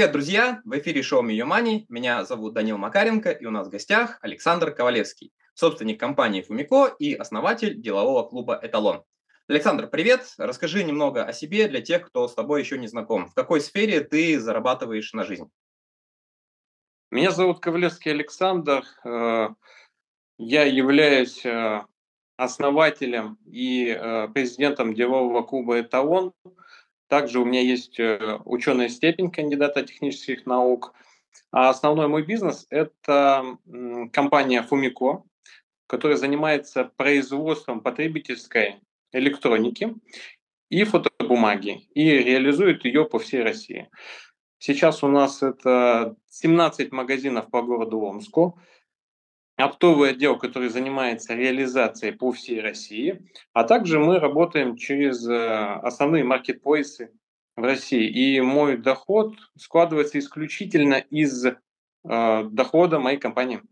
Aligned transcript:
Привет, 0.00 0.12
друзья! 0.12 0.62
В 0.64 0.78
эфире 0.78 1.02
шоу 1.02 1.20
Мию 1.20 1.46
Money. 1.46 1.84
Меня 1.90 2.24
зовут 2.24 2.54
Данил 2.54 2.78
Макаренко, 2.78 3.32
и 3.32 3.44
у 3.44 3.50
нас 3.50 3.66
в 3.66 3.70
гостях 3.70 4.18
Александр 4.22 4.70
Ковалевский, 4.70 5.30
собственник 5.52 6.00
компании 6.00 6.40
Фумико 6.40 6.86
и 6.98 7.12
основатель 7.12 7.78
делового 7.78 8.26
клуба 8.26 8.58
«Эталон». 8.62 9.04
Александр, 9.46 9.88
привет! 9.88 10.32
Расскажи 10.38 10.84
немного 10.84 11.24
о 11.24 11.34
себе 11.34 11.68
для 11.68 11.82
тех, 11.82 12.06
кто 12.06 12.26
с 12.28 12.34
тобой 12.34 12.62
еще 12.62 12.78
не 12.78 12.86
знаком. 12.86 13.26
В 13.28 13.34
какой 13.34 13.60
сфере 13.60 14.00
ты 14.00 14.40
зарабатываешь 14.40 15.12
на 15.12 15.24
жизнь? 15.24 15.50
Меня 17.10 17.30
зовут 17.30 17.60
Ковалевский 17.60 18.12
Александр. 18.12 18.84
Э, 19.04 19.50
я 20.38 20.64
являюсь 20.64 21.44
э, 21.44 21.84
основателем 22.38 23.36
и 23.44 23.88
э, 23.88 24.28
президентом 24.28 24.94
делового 24.94 25.42
клуба 25.42 25.78
«Эталон». 25.78 26.32
Также 27.10 27.40
у 27.40 27.44
меня 27.44 27.60
есть 27.60 27.98
э, 27.98 28.38
ученая 28.44 28.88
степень 28.88 29.32
кандидата 29.32 29.82
технических 29.82 30.46
наук. 30.46 30.94
А 31.50 31.68
основной 31.68 32.06
мой 32.06 32.22
бизнес– 32.22 32.68
это 32.70 33.58
компания 34.12 34.62
Фумико, 34.62 35.24
которая 35.88 36.16
занимается 36.16 36.84
производством 36.96 37.80
потребительской 37.80 38.76
электроники 39.12 39.92
и 40.68 40.84
фотобумаги 40.84 41.88
и 41.94 42.10
реализует 42.10 42.84
ее 42.84 43.04
по 43.04 43.18
всей 43.18 43.42
России. 43.42 43.90
Сейчас 44.58 45.02
у 45.02 45.08
нас 45.08 45.42
это 45.42 46.14
17 46.28 46.92
магазинов 46.92 47.50
по 47.50 47.62
городу 47.62 47.98
Омску, 48.02 48.60
оптовый 49.60 50.10
отдел, 50.10 50.38
который 50.38 50.68
занимается 50.68 51.34
реализацией 51.34 52.12
по 52.12 52.32
всей 52.32 52.60
России, 52.60 53.26
а 53.52 53.64
также 53.64 53.98
мы 53.98 54.18
работаем 54.18 54.76
через 54.76 55.26
э, 55.26 55.34
основные 55.82 56.24
маркетплейсы 56.24 57.12
в 57.56 57.62
России. 57.62 58.08
И 58.08 58.40
мой 58.40 58.76
доход 58.76 59.34
складывается 59.56 60.18
исключительно 60.18 60.94
из 60.94 61.44
э, 61.44 61.54
дохода 62.04 62.98
моей 62.98 63.18
компании. 63.18 63.62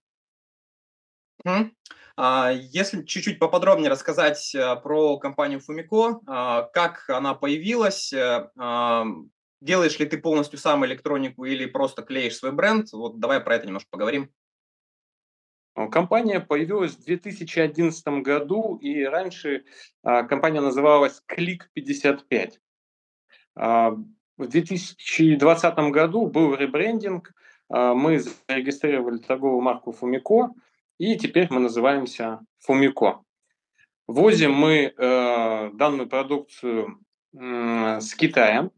А 2.20 2.50
если 2.50 3.04
чуть-чуть 3.04 3.38
поподробнее 3.38 3.90
рассказать 3.90 4.52
э, 4.52 4.76
про 4.82 5.18
компанию 5.18 5.60
Фумико, 5.60 6.20
а, 6.26 6.62
как 6.62 7.08
она 7.08 7.34
появилась, 7.34 8.12
а, 8.12 9.06
делаешь 9.60 9.98
ли 10.00 10.06
ты 10.06 10.18
полностью 10.18 10.58
сам 10.58 10.84
электронику 10.84 11.44
или 11.44 11.66
просто 11.66 12.02
клеишь 12.02 12.36
свой 12.36 12.50
бренд, 12.50 12.90
вот 12.92 13.20
давай 13.20 13.38
про 13.40 13.54
это 13.54 13.66
немножко 13.66 13.88
поговорим. 13.90 14.32
Компания 15.86 16.40
появилась 16.40 16.96
в 16.96 17.04
2011 17.04 18.06
году, 18.22 18.76
и 18.82 19.04
раньше 19.04 19.64
а, 20.02 20.24
компания 20.24 20.60
называлась 20.60 21.22
Click 21.30 21.62
55. 21.72 22.60
А, 23.54 23.90
в 24.36 24.48
2020 24.48 25.78
году 25.92 26.26
был 26.26 26.54
ребрендинг, 26.54 27.32
а, 27.68 27.94
мы 27.94 28.18
зарегистрировали 28.18 29.18
торговую 29.18 29.60
марку 29.60 29.92
Фумико, 29.92 30.50
и 30.98 31.16
теперь 31.16 31.46
мы 31.50 31.60
называемся 31.60 32.40
Фумико. 32.60 33.22
Возим 34.08 34.54
мы 34.54 34.94
э, 34.96 35.70
данную 35.74 36.08
продукцию 36.08 36.98
с 37.30 38.14
Китая 38.14 38.70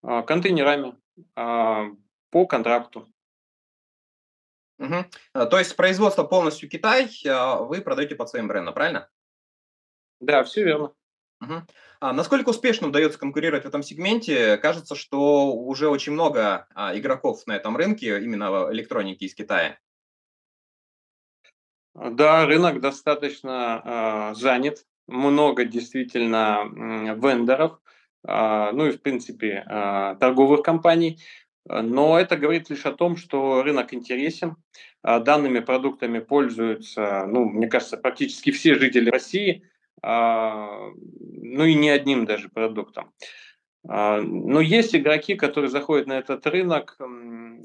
контейнерами 0.00 0.94
по 1.34 2.46
контракту. 2.46 3.06
Угу. 4.78 5.46
То 5.50 5.58
есть 5.58 5.76
производство 5.76 6.24
полностью 6.24 6.68
Китай, 6.68 7.08
а, 7.26 7.56
вы 7.56 7.80
продаете 7.80 8.16
под 8.16 8.28
своим 8.28 8.48
брендом, 8.48 8.74
правильно? 8.74 9.08
Да, 10.20 10.42
все 10.44 10.64
верно. 10.64 10.92
Угу. 11.40 11.62
А 12.00 12.12
насколько 12.12 12.50
успешно 12.50 12.88
удается 12.88 13.18
конкурировать 13.18 13.64
в 13.64 13.68
этом 13.68 13.82
сегменте? 13.82 14.56
Кажется, 14.58 14.94
что 14.94 15.54
уже 15.54 15.88
очень 15.88 16.12
много 16.12 16.66
а, 16.74 16.96
игроков 16.98 17.46
на 17.46 17.56
этом 17.56 17.76
рынке, 17.76 18.20
именно 18.20 18.68
электроники 18.70 19.24
из 19.24 19.34
Китая. 19.34 19.78
Да, 21.94 22.44
рынок 22.44 22.80
достаточно 22.80 24.32
э, 24.32 24.34
занят, 24.34 24.84
много 25.06 25.64
действительно 25.64 26.64
э, 26.64 27.14
вендоров, 27.14 27.80
э, 28.26 28.70
ну 28.72 28.86
и 28.86 28.90
в 28.90 29.00
принципе 29.00 29.64
э, 29.64 30.16
торговых 30.18 30.62
компаний. 30.62 31.20
Но 31.66 32.18
это 32.18 32.36
говорит 32.36 32.68
лишь 32.68 32.84
о 32.84 32.92
том, 32.92 33.16
что 33.16 33.62
рынок 33.62 33.94
интересен. 33.94 34.56
А, 35.02 35.18
данными 35.18 35.60
продуктами 35.60 36.18
пользуются, 36.18 37.26
ну, 37.26 37.44
мне 37.44 37.68
кажется, 37.68 37.96
практически 37.96 38.52
все 38.52 38.74
жители 38.74 39.10
России, 39.10 39.62
а, 40.02 40.90
ну 40.96 41.64
и 41.64 41.74
не 41.74 41.88
одним 41.90 42.26
даже 42.26 42.50
продуктом. 42.50 43.12
А, 43.88 44.20
но 44.20 44.60
есть 44.60 44.94
игроки, 44.94 45.34
которые 45.36 45.70
заходят 45.70 46.06
на 46.06 46.18
этот 46.18 46.46
рынок 46.46 46.98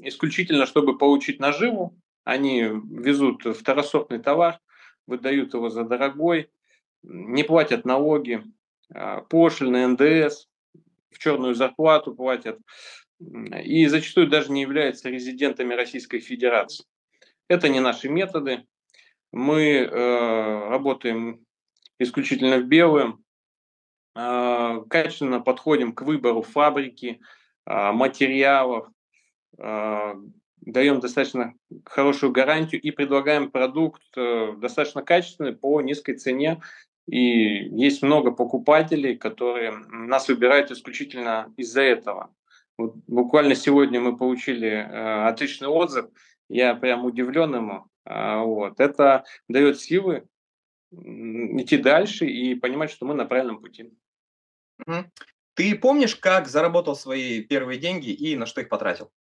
исключительно, 0.02 0.64
чтобы 0.64 0.96
получить 0.96 1.40
наживу. 1.40 1.94
Они 2.24 2.62
везут 2.62 3.42
второсортный 3.56 4.18
товар, 4.18 4.60
выдают 5.06 5.52
его 5.52 5.68
за 5.68 5.84
дорогой, 5.84 6.50
не 7.02 7.42
платят 7.42 7.84
налоги, 7.84 8.42
пошлины, 9.30 9.86
НДС, 9.86 10.46
в 11.10 11.18
черную 11.18 11.54
зарплату 11.54 12.14
платят 12.14 12.58
и 13.20 13.86
зачастую 13.86 14.28
даже 14.28 14.50
не 14.50 14.62
являются 14.62 15.10
резидентами 15.10 15.74
Российской 15.74 16.20
Федерации. 16.20 16.84
Это 17.48 17.68
не 17.68 17.80
наши 17.80 18.08
методы. 18.08 18.64
Мы 19.32 19.62
э, 19.62 20.68
работаем 20.68 21.44
исключительно 21.98 22.58
в 22.58 22.66
белую, 22.66 23.22
э, 24.16 24.82
качественно 24.88 25.40
подходим 25.40 25.92
к 25.92 26.02
выбору 26.02 26.42
фабрики, 26.42 27.20
э, 27.66 27.92
материалов, 27.92 28.88
э, 29.58 30.14
даем 30.62 31.00
достаточно 31.00 31.54
хорошую 31.84 32.32
гарантию 32.32 32.80
и 32.80 32.90
предлагаем 32.90 33.50
продукт 33.50 34.02
э, 34.16 34.54
достаточно 34.56 35.02
качественный 35.02 35.54
по 35.54 35.80
низкой 35.80 36.14
цене. 36.14 36.60
И 37.06 37.18
есть 37.18 38.02
много 38.02 38.30
покупателей, 38.30 39.16
которые 39.16 39.72
нас 39.72 40.28
выбирают 40.28 40.70
исключительно 40.70 41.52
из-за 41.56 41.82
этого. 41.82 42.32
Вот 42.80 42.94
буквально 43.06 43.54
сегодня 43.54 44.00
мы 44.00 44.16
получили 44.16 44.68
э, 44.68 45.26
отличный 45.28 45.68
отзыв. 45.68 46.06
Я 46.48 46.74
прям 46.74 47.04
удивлен 47.04 47.54
ему. 47.54 47.84
А, 48.06 48.42
вот. 48.42 48.80
Это 48.80 49.24
дает 49.48 49.78
силы 49.78 50.26
идти 50.90 51.76
дальше 51.76 52.26
и 52.26 52.54
понимать, 52.54 52.90
что 52.90 53.04
мы 53.04 53.14
на 53.14 53.26
правильном 53.26 53.60
пути. 53.60 53.92
Ты 55.54 55.76
помнишь, 55.76 56.16
как 56.16 56.48
заработал 56.48 56.96
свои 56.96 57.42
первые 57.42 57.78
деньги 57.78 58.10
и 58.10 58.34
на 58.34 58.46
что 58.46 58.62
их 58.62 58.70
потратил? 58.70 59.12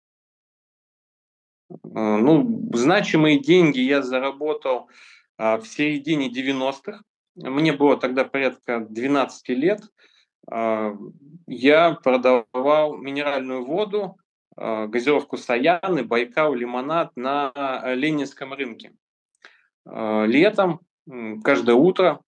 Э, 1.69 1.77
ну, 1.83 2.71
значимые 2.73 3.41
деньги 3.41 3.81
я 3.81 4.03
заработал 4.03 4.89
а, 5.37 5.59
в 5.59 5.67
середине 5.67 6.31
90-х. 6.31 7.03
Мне 7.35 7.73
было 7.73 7.97
тогда 7.97 8.25
порядка 8.25 8.87
12 8.89 9.49
лет. 9.49 9.81
А, 10.51 10.97
я 11.47 11.95
продавал 11.95 12.97
минеральную 12.97 13.65
воду, 13.65 14.17
а, 14.57 14.87
газировку 14.87 15.37
Саяны, 15.37 16.03
Байкал, 16.05 16.55
лимонад 16.55 17.13
на 17.17 17.53
Ленинском 17.95 18.55
рынке. 18.55 18.93
А, 19.87 20.25
летом, 20.25 20.81
каждое 21.43 21.75
утро 21.75 22.21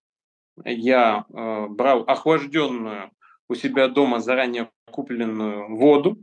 я 0.65 1.25
брал 1.31 2.03
охлажденную 2.07 3.11
у 3.49 3.55
себя 3.55 3.89
дома 3.89 4.21
заранее 4.21 4.71
купленную 4.91 5.75
воду. 5.77 6.19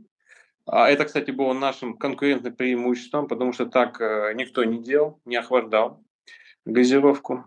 Это, 0.66 1.04
кстати, 1.06 1.30
было 1.30 1.54
нашим 1.54 1.96
конкурентным 1.96 2.54
преимуществом, 2.54 3.26
потому 3.26 3.52
что 3.52 3.66
так 3.66 4.00
э, 4.02 4.34
никто 4.34 4.64
не 4.64 4.82
делал, 4.82 5.18
не 5.24 5.36
охлаждал 5.36 6.04
газировку. 6.66 7.46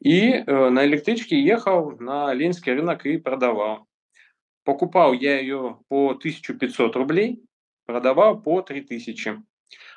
И 0.00 0.30
э, 0.30 0.68
на 0.70 0.86
электричке 0.86 1.40
ехал 1.40 1.92
на 1.98 2.32
Ленинский 2.32 2.72
рынок 2.72 3.04
и 3.04 3.18
продавал. 3.18 3.86
Покупал 4.64 5.12
я 5.12 5.38
ее 5.38 5.78
по 5.88 6.10
1500 6.10 6.96
рублей, 6.96 7.42
продавал 7.86 8.40
по 8.40 8.62
3000. 8.62 9.42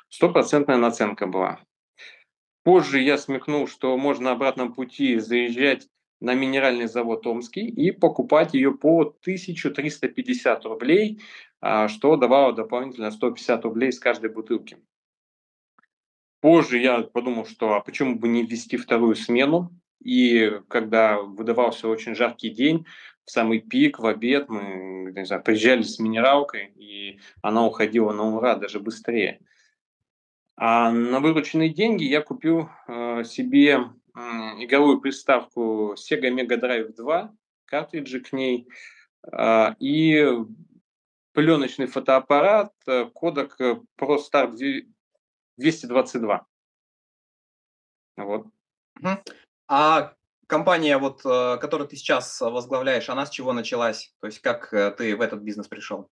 Стопроцентная 0.08 0.76
наценка 0.76 1.26
была. 1.26 1.60
Позже 2.64 3.00
я 3.00 3.18
смекнул, 3.18 3.66
что 3.66 3.96
можно 3.96 4.24
на 4.24 4.32
обратном 4.32 4.74
пути 4.74 5.18
заезжать 5.18 5.88
на 6.20 6.34
минеральный 6.34 6.86
завод 6.86 7.26
Омский 7.26 7.66
и 7.66 7.90
покупать 7.90 8.54
ее 8.54 8.72
по 8.72 9.02
1350 9.02 10.64
рублей, 10.64 11.20
а, 11.60 11.88
что 11.88 12.16
давало 12.16 12.54
дополнительно 12.54 13.10
150 13.10 13.64
рублей 13.64 13.92
с 13.92 13.98
каждой 13.98 14.30
бутылки. 14.30 14.78
Позже 16.40 16.78
я 16.78 17.02
подумал, 17.02 17.46
что 17.46 17.74
а 17.74 17.80
почему 17.80 18.18
бы 18.18 18.28
не 18.28 18.42
ввести 18.42 18.76
вторую 18.76 19.14
смену, 19.14 19.70
и 20.00 20.60
когда 20.68 21.20
выдавался 21.20 21.88
очень 21.88 22.14
жаркий 22.14 22.50
день, 22.50 22.86
в 23.24 23.30
самый 23.30 23.60
пик, 23.60 23.98
в 23.98 24.06
обед, 24.06 24.48
мы 24.48 25.12
не 25.12 25.24
знаю, 25.24 25.42
приезжали 25.42 25.82
с 25.82 25.98
минералкой, 25.98 26.72
и 26.76 27.20
она 27.42 27.66
уходила 27.66 28.12
на 28.12 28.36
ура 28.36 28.54
даже 28.56 28.80
быстрее. 28.80 29.40
А 30.56 30.90
на 30.90 31.20
вырученные 31.20 31.70
деньги 31.70 32.04
я 32.04 32.20
купил 32.20 32.68
э, 32.86 33.24
себе 33.24 33.72
э, 33.72 34.20
игровую 34.62 35.00
приставку 35.00 35.94
Sega 35.94 36.30
Mega 36.30 36.60
Drive 36.60 36.94
2, 36.94 37.34
картриджи 37.64 38.20
к 38.20 38.32
ней, 38.32 38.68
э, 39.32 39.74
и 39.80 40.26
пленочный 41.32 41.86
фотоаппарат 41.86 42.72
Kodak 42.86 43.82
ProStar 43.98 44.52
222. 45.56 46.46
Вот. 48.16 48.46
А 49.68 50.14
компания, 50.46 50.98
вот, 50.98 51.22
которую 51.22 51.88
ты 51.88 51.96
сейчас 51.96 52.40
возглавляешь, 52.40 53.08
она 53.08 53.26
с 53.26 53.30
чего 53.30 53.52
началась? 53.52 54.14
То 54.20 54.26
есть 54.26 54.40
как 54.40 54.70
ты 54.98 55.16
в 55.16 55.20
этот 55.20 55.40
бизнес 55.40 55.68
пришел? 55.68 56.08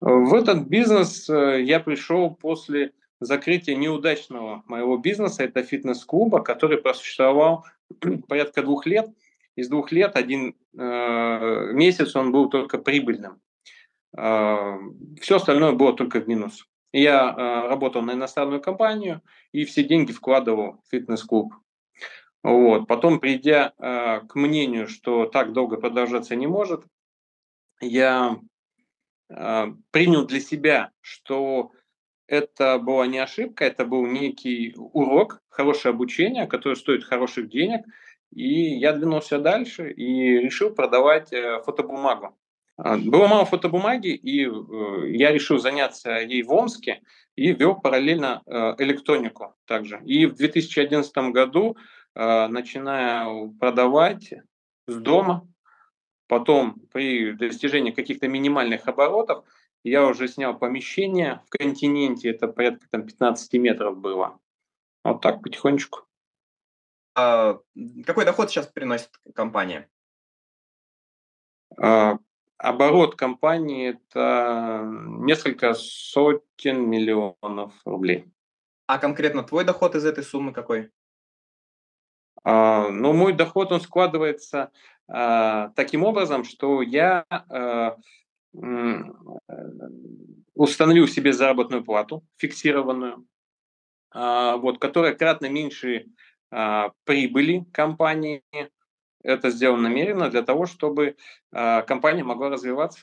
В 0.00 0.34
этот 0.34 0.66
бизнес 0.66 1.28
я 1.28 1.80
пришел 1.80 2.34
после 2.34 2.92
закрытия 3.20 3.76
неудачного 3.76 4.62
моего 4.66 4.96
бизнеса. 4.96 5.44
Это 5.44 5.62
фитнес-клуба, 5.62 6.42
который 6.42 6.78
просуществовал 6.78 7.64
порядка 8.28 8.62
двух 8.62 8.86
лет. 8.86 9.08
Из 9.56 9.68
двух 9.68 9.92
лет 9.92 10.16
один 10.16 10.56
э, 10.76 11.72
месяц 11.72 12.16
он 12.16 12.32
был 12.32 12.48
только 12.48 12.78
прибыльным. 12.78 13.40
Э, 14.16 14.76
все 15.20 15.36
остальное 15.36 15.72
было 15.72 15.94
только 15.94 16.20
в 16.20 16.28
минус. 16.28 16.66
Я 16.92 17.30
э, 17.30 17.68
работал 17.68 18.02
на 18.02 18.12
иностранную 18.12 18.60
компанию 18.60 19.22
и 19.52 19.64
все 19.64 19.84
деньги 19.84 20.12
вкладывал 20.12 20.82
в 20.84 20.90
фитнес-клуб. 20.90 21.54
Вот. 22.44 22.86
Потом, 22.86 23.20
придя 23.20 23.72
э, 23.78 24.20
к 24.28 24.34
мнению, 24.34 24.86
что 24.86 25.24
так 25.24 25.54
долго 25.54 25.78
продолжаться 25.78 26.36
не 26.36 26.46
может, 26.46 26.84
я 27.80 28.38
э, 29.30 29.66
принял 29.90 30.26
для 30.26 30.40
себя, 30.40 30.90
что 31.00 31.72
это 32.26 32.78
была 32.78 33.06
не 33.06 33.18
ошибка, 33.18 33.64
это 33.64 33.86
был 33.86 34.06
некий 34.06 34.74
урок, 34.76 35.40
хорошее 35.48 35.94
обучение, 35.94 36.46
которое 36.46 36.76
стоит 36.76 37.04
хороших 37.04 37.48
денег. 37.48 37.80
И 38.30 38.78
я 38.78 38.92
двинулся 38.92 39.38
дальше 39.38 39.90
и 39.90 40.38
решил 40.38 40.70
продавать 40.70 41.32
э, 41.32 41.62
фотобумагу. 41.64 42.36
А, 42.76 42.98
было 42.98 43.26
мало 43.26 43.46
фотобумаги, 43.46 44.08
и 44.08 44.44
э, 44.44 45.10
я 45.12 45.32
решил 45.32 45.58
заняться 45.58 46.18
ей 46.18 46.42
в 46.42 46.52
Омске 46.52 47.00
и 47.36 47.52
вел 47.52 47.76
параллельно 47.76 48.42
э, 48.44 48.74
электронику 48.78 49.54
также. 49.64 50.02
И 50.04 50.26
в 50.26 50.34
2011 50.34 51.16
году, 51.32 51.76
начиная 52.14 53.48
продавать 53.58 54.32
с 54.86 54.96
дома, 54.96 55.48
потом 56.28 56.80
при 56.92 57.32
достижении 57.32 57.90
каких-то 57.90 58.28
минимальных 58.28 58.86
оборотов, 58.88 59.44
я 59.82 60.06
уже 60.06 60.28
снял 60.28 60.58
помещение 60.58 61.42
в 61.46 61.50
континенте, 61.50 62.30
это 62.30 62.48
порядка 62.48 62.86
там, 62.90 63.06
15 63.06 63.52
метров 63.54 63.98
было. 63.98 64.38
Вот 65.04 65.20
так 65.20 65.42
потихонечку. 65.42 66.06
А 67.14 67.60
какой 68.06 68.24
доход 68.24 68.50
сейчас 68.50 68.66
приносит 68.66 69.10
компания? 69.34 69.88
А, 71.76 72.18
оборот 72.56 73.14
компании 73.14 73.90
это 73.90 74.82
несколько 74.84 75.74
сотен 75.74 76.88
миллионов 76.88 77.74
рублей. 77.84 78.32
А 78.86 78.98
конкретно 78.98 79.42
твой 79.42 79.64
доход 79.64 79.94
из 79.94 80.04
этой 80.04 80.24
суммы 80.24 80.52
какой? 80.52 80.90
А, 82.44 82.90
ну, 82.90 83.12
мой 83.14 83.32
доход, 83.32 83.72
он 83.72 83.80
складывается 83.80 84.70
а, 85.08 85.70
таким 85.70 86.04
образом, 86.04 86.44
что 86.44 86.82
я 86.82 87.24
а, 87.30 87.96
установил 90.54 91.08
себе 91.08 91.32
заработную 91.32 91.82
плату 91.82 92.22
фиксированную, 92.36 93.26
вот, 94.14 94.78
которая 94.78 95.14
кратно 95.14 95.48
меньше 95.48 96.06
прибыли 97.04 97.64
компании. 97.72 98.44
Это 99.24 99.50
сделано 99.50 99.88
намеренно 99.88 100.30
для 100.30 100.42
того, 100.42 100.66
чтобы 100.66 101.16
компания 101.50 102.22
могла 102.22 102.50
развиваться. 102.50 103.00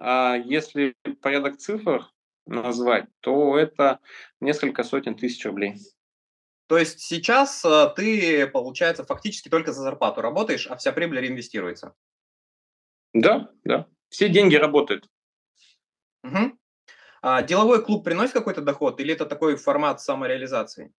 Если 0.00 0.94
порядок 1.20 1.58
цифр 1.58 2.10
назвать, 2.46 3.08
то 3.20 3.58
это 3.58 3.98
несколько 4.40 4.84
сотен 4.84 5.16
тысяч 5.16 5.44
рублей. 5.44 5.76
То 6.68 6.76
есть 6.76 7.00
сейчас 7.00 7.64
ты, 7.96 8.46
получается, 8.46 9.04
фактически 9.04 9.48
только 9.48 9.72
за 9.72 9.80
зарплату 9.80 10.20
работаешь, 10.20 10.66
а 10.66 10.76
вся 10.76 10.92
прибыль 10.92 11.20
реинвестируется? 11.20 11.94
Да, 13.14 13.50
да. 13.64 13.86
Все 14.10 14.28
деньги 14.28 14.54
работают. 14.54 15.08
Угу. 16.24 16.58
А 17.22 17.42
деловой 17.42 17.82
клуб 17.82 18.04
приносит 18.04 18.34
какой-то 18.34 18.60
доход 18.60 19.00
или 19.00 19.14
это 19.14 19.24
такой 19.24 19.56
формат 19.56 20.02
самореализации? 20.02 20.92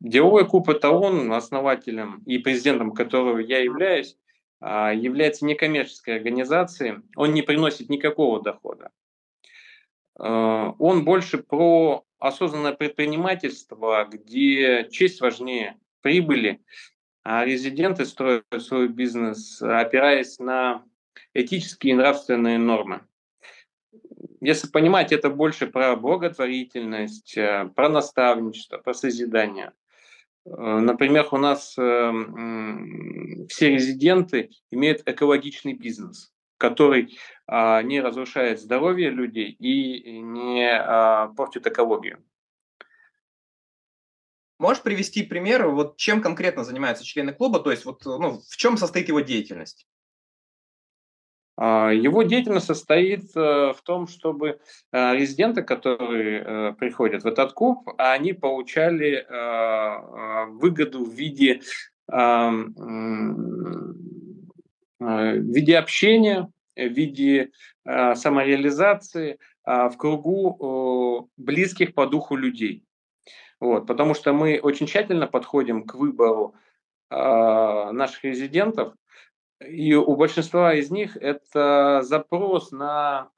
Деловой 0.00 0.48
клуб 0.48 0.70
это 0.70 0.90
он, 0.90 1.30
основателем 1.32 2.22
и 2.24 2.38
президентом 2.38 2.92
которого 2.92 3.38
я 3.38 3.58
являюсь, 3.58 4.16
а, 4.60 4.92
является 4.94 5.44
некоммерческой 5.44 6.16
организацией. 6.16 7.02
Он 7.16 7.34
не 7.34 7.42
приносит 7.42 7.90
никакого 7.90 8.42
дохода. 8.42 8.92
А, 10.18 10.70
он 10.78 11.04
больше 11.04 11.38
про 11.38 12.05
осознанное 12.18 12.72
предпринимательство, 12.72 14.08
где 14.10 14.88
честь 14.90 15.20
важнее 15.20 15.78
прибыли, 16.00 16.60
а 17.22 17.44
резиденты 17.44 18.04
строят 18.04 18.44
свой 18.58 18.88
бизнес, 18.88 19.60
опираясь 19.60 20.38
на 20.38 20.84
этические 21.34 21.94
и 21.94 21.96
нравственные 21.96 22.58
нормы. 22.58 23.02
Если 24.40 24.68
понимать, 24.68 25.12
это 25.12 25.30
больше 25.30 25.66
про 25.66 25.96
благотворительность, 25.96 27.36
э, 27.36 27.70
про 27.74 27.88
наставничество, 27.88 28.78
про 28.78 28.94
созидание. 28.94 29.72
Э, 30.44 30.78
например, 30.78 31.26
у 31.32 31.38
нас 31.38 31.76
э, 31.78 32.12
все 33.48 33.70
резиденты 33.70 34.50
имеют 34.70 35.02
экологичный 35.06 35.72
бизнес, 35.72 36.32
который 36.58 37.18
не 37.48 38.00
разрушает 38.00 38.60
здоровье 38.60 39.10
людей 39.10 39.50
и 39.50 40.18
не 40.20 40.68
а, 40.68 41.28
портит 41.28 41.66
экологию. 41.66 42.22
Можешь 44.58 44.82
привести 44.82 45.22
пример, 45.22 45.68
вот 45.68 45.96
чем 45.96 46.22
конкретно 46.22 46.64
занимаются 46.64 47.04
члены 47.04 47.32
клуба, 47.32 47.60
то 47.60 47.70
есть 47.70 47.84
вот, 47.84 48.04
ну, 48.04 48.40
в 48.40 48.56
чем 48.56 48.78
состоит 48.78 49.08
его 49.08 49.20
деятельность? 49.20 49.86
А, 51.58 51.90
его 51.90 52.22
деятельность 52.22 52.66
состоит 52.66 53.34
э, 53.34 53.72
в 53.72 53.80
том, 53.82 54.06
чтобы 54.06 54.60
э, 54.92 55.14
резиденты, 55.14 55.62
которые 55.62 56.42
э, 56.42 56.72
приходят 56.74 57.22
в 57.22 57.26
этот 57.26 57.54
клуб, 57.54 57.88
они 57.96 58.34
получали 58.34 59.26
выгоду 60.52 61.04
в 61.04 61.12
виде, 61.12 61.60
в 62.08 62.64
виде 64.98 65.78
общения, 65.78 66.50
в 66.76 66.88
виде 66.88 67.50
самореализации 67.84 69.38
в 69.64 69.94
кругу 69.96 71.30
близких 71.36 71.94
по 71.94 72.06
духу 72.06 72.36
людей. 72.36 72.84
Вот, 73.58 73.86
потому 73.86 74.14
что 74.14 74.32
мы 74.32 74.60
очень 74.62 74.86
тщательно 74.86 75.26
подходим 75.26 75.84
к 75.84 75.94
выбору 75.94 76.54
наших 77.10 78.24
резидентов, 78.24 78.94
и 79.60 79.94
у 79.94 80.16
большинства 80.16 80.74
из 80.74 80.90
них 80.90 81.16
это 81.16 82.02
запрос 82.02 82.72
на, 82.72 83.30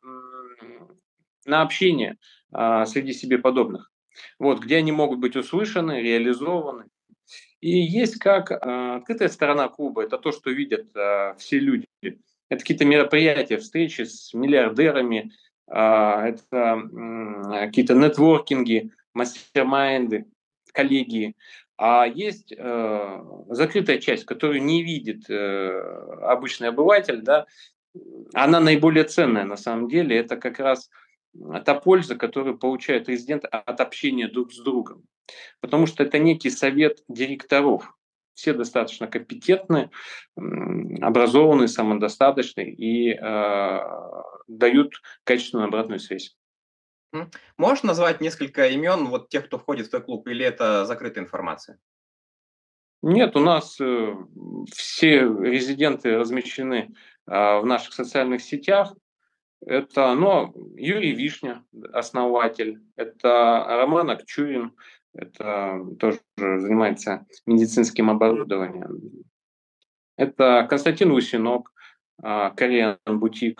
на 1.46 1.62
общение 1.62 2.16
а, 2.52 2.86
среди 2.86 3.12
себе 3.12 3.38
подобных. 3.38 3.92
Вот, 4.38 4.58
где 4.60 4.78
они 4.78 4.90
могут 4.90 5.20
быть 5.20 5.36
услышаны, 5.36 6.02
реализованы. 6.02 6.86
И 7.60 7.70
есть 7.70 8.18
как 8.18 8.50
а, 8.50 8.96
открытая 8.96 9.28
сторона 9.28 9.68
клуба, 9.68 10.02
это 10.02 10.18
то, 10.18 10.32
что 10.32 10.50
видят 10.50 10.88
а, 10.96 11.34
все 11.38 11.60
люди. 11.60 11.86
Это 12.48 12.60
какие-то 12.60 12.84
мероприятия, 12.84 13.58
встречи 13.58 14.02
с 14.02 14.32
миллиардерами, 14.34 15.32
а, 15.66 16.28
это 16.28 16.82
какие-то 17.66 17.94
нетворкинги, 17.94 18.90
мастер-майнды, 19.14 20.26
коллегии. 20.72 21.34
А 21.76 22.06
есть 22.06 22.52
э, 22.56 23.24
закрытая 23.50 23.98
часть, 23.98 24.24
которую 24.24 24.64
не 24.64 24.82
видит 24.82 25.30
э, 25.30 25.80
обычный 26.22 26.70
обыватель, 26.70 27.22
да, 27.22 27.46
она 28.34 28.58
наиболее 28.60 29.04
ценная 29.04 29.44
на 29.44 29.56
самом 29.56 29.88
деле. 29.88 30.18
Это 30.18 30.36
как 30.36 30.58
раз 30.58 30.90
та 31.64 31.74
польза, 31.74 32.16
которую 32.16 32.58
получает 32.58 33.08
резидент 33.08 33.44
от 33.44 33.80
общения 33.80 34.28
друг 34.28 34.52
с 34.52 34.58
другом. 34.58 35.04
Потому 35.60 35.86
что 35.86 36.02
это 36.02 36.18
некий 36.18 36.50
совет 36.50 37.04
директоров. 37.08 37.94
Все 38.38 38.52
достаточно 38.52 39.08
компетентны, 39.08 39.90
образованные, 40.36 41.66
самодостаточные 41.66 42.72
и 42.72 43.10
э, 43.12 43.80
дают 44.46 45.02
качественную 45.24 45.66
обратную 45.66 45.98
связь. 45.98 46.36
Можешь 47.56 47.82
назвать 47.82 48.20
несколько 48.20 48.68
имен 48.68 49.06
вот 49.06 49.28
тех, 49.28 49.46
кто 49.46 49.58
входит 49.58 49.88
в 49.88 49.90
твой 49.90 50.04
клуб, 50.04 50.28
или 50.28 50.44
это 50.44 50.84
закрытая 50.84 51.24
информация? 51.24 51.80
Нет, 53.02 53.34
у 53.34 53.40
нас 53.40 53.80
э, 53.80 54.14
все 54.72 55.22
резиденты 55.22 56.16
размещены 56.16 56.94
э, 57.26 57.58
в 57.58 57.66
наших 57.66 57.92
социальных 57.92 58.42
сетях. 58.42 58.94
Это 59.66 60.14
ну, 60.14 60.54
Юрий 60.76 61.12
Вишня, 61.12 61.64
основатель, 61.92 62.78
это 62.94 63.64
Роман 63.66 64.10
Акчурин, 64.10 64.76
это 65.18 65.84
тоже 65.98 66.20
занимается 66.36 67.26
медицинским 67.44 68.08
оборудованием. 68.08 69.24
Это 70.16 70.66
Константин 70.70 71.10
Лусинок, 71.10 71.72
Korean 72.22 72.98
Boutique. 73.06 73.58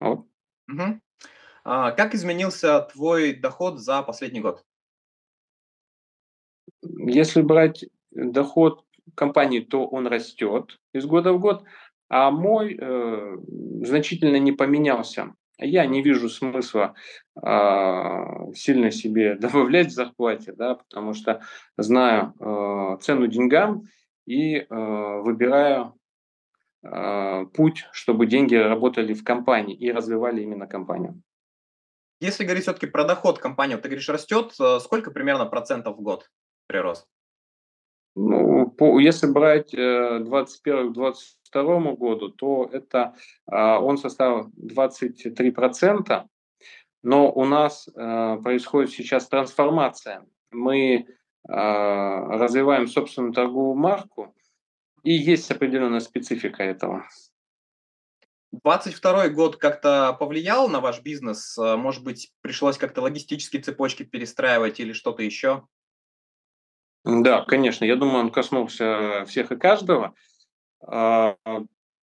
Вот. 0.00 0.26
Угу. 0.68 1.00
А 1.64 1.90
как 1.92 2.14
изменился 2.14 2.80
твой 2.92 3.34
доход 3.34 3.78
за 3.78 4.02
последний 4.02 4.40
год? 4.40 4.64
Если 6.82 7.42
брать 7.42 7.84
доход 8.10 8.86
компании, 9.14 9.60
то 9.60 9.86
он 9.86 10.06
растет 10.06 10.80
из 10.94 11.04
года 11.04 11.34
в 11.34 11.40
год, 11.40 11.64
а 12.08 12.30
мой 12.30 12.78
э, 12.80 13.36
значительно 13.82 14.38
не 14.38 14.52
поменялся. 14.52 15.34
Я 15.60 15.86
не 15.86 16.02
вижу 16.02 16.28
смысла 16.28 16.94
э, 17.36 18.52
сильно 18.54 18.90
себе 18.90 19.34
добавлять 19.40 19.88
в 19.88 19.94
зарплате, 19.94 20.52
да, 20.52 20.74
потому 20.74 21.14
что 21.14 21.42
знаю 21.76 22.34
э, 22.40 22.98
цену 23.02 23.26
деньгам 23.26 23.84
и 24.26 24.56
э, 24.56 24.66
выбираю 24.70 25.94
э, 26.82 27.46
путь, 27.54 27.86
чтобы 27.92 28.26
деньги 28.26 28.54
работали 28.54 29.12
в 29.12 29.22
компании 29.22 29.76
и 29.76 29.92
развивали 29.92 30.42
именно 30.42 30.66
компанию. 30.66 31.22
Если 32.20 32.44
говорить 32.44 32.64
все-таки 32.64 32.86
про 32.86 33.04
доход 33.04 33.38
компании, 33.38 33.76
ты 33.76 33.88
говоришь, 33.88 34.08
растет, 34.08 34.54
э, 34.60 34.78
сколько 34.80 35.10
примерно 35.10 35.46
процентов 35.46 35.96
в 35.96 36.02
год 36.02 36.30
прирост? 36.66 37.06
Ну, 38.16 38.70
по, 38.70 38.98
если 38.98 39.26
брать 39.26 39.72
э, 39.74 40.20
21-22 40.20 41.14
году, 41.52 42.30
то 42.30 42.68
это 42.72 43.14
э, 43.50 43.56
он 43.56 43.98
составил 43.98 44.50
23%, 44.56 46.24
но 47.02 47.32
у 47.32 47.44
нас 47.44 47.88
э, 47.88 48.38
происходит 48.42 48.90
сейчас 48.90 49.28
трансформация. 49.28 50.26
Мы 50.50 50.94
э, 50.96 51.04
развиваем 51.48 52.86
собственную 52.86 53.32
торговую 53.32 53.74
марку, 53.74 54.34
и 55.02 55.12
есть 55.12 55.50
определенная 55.50 56.00
специфика 56.00 56.62
этого. 56.62 57.06
22 58.52 59.28
год 59.28 59.56
как-то 59.56 60.12
повлиял 60.18 60.68
на 60.68 60.80
ваш 60.80 61.00
бизнес? 61.02 61.56
Может 61.56 62.02
быть, 62.02 62.32
пришлось 62.42 62.78
как-то 62.78 63.00
логистические 63.00 63.62
цепочки 63.62 64.02
перестраивать 64.02 64.80
или 64.80 64.92
что-то 64.92 65.22
еще? 65.22 65.66
Да, 67.04 67.44
конечно. 67.44 67.84
Я 67.84 67.96
думаю, 67.96 68.24
он 68.24 68.30
коснулся 68.30 69.24
всех 69.26 69.52
и 69.52 69.56
каждого. 69.56 70.14
А, 70.82 71.36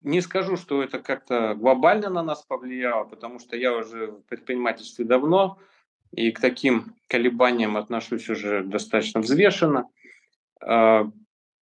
не 0.02 0.20
скажу, 0.20 0.56
что 0.56 0.82
это 0.82 0.98
как-то 1.00 1.54
глобально 1.54 2.10
на 2.10 2.22
нас 2.22 2.44
повлияло, 2.44 3.04
потому 3.04 3.38
что 3.38 3.56
я 3.56 3.74
уже 3.76 4.08
в 4.08 4.22
предпринимательстве 4.22 5.04
давно 5.04 5.58
и 6.12 6.30
к 6.30 6.40
таким 6.40 6.94
колебаниям 7.08 7.76
отношусь 7.76 8.28
уже 8.28 8.62
достаточно 8.62 9.20
взвешенно. 9.20 9.88
А, 10.60 11.10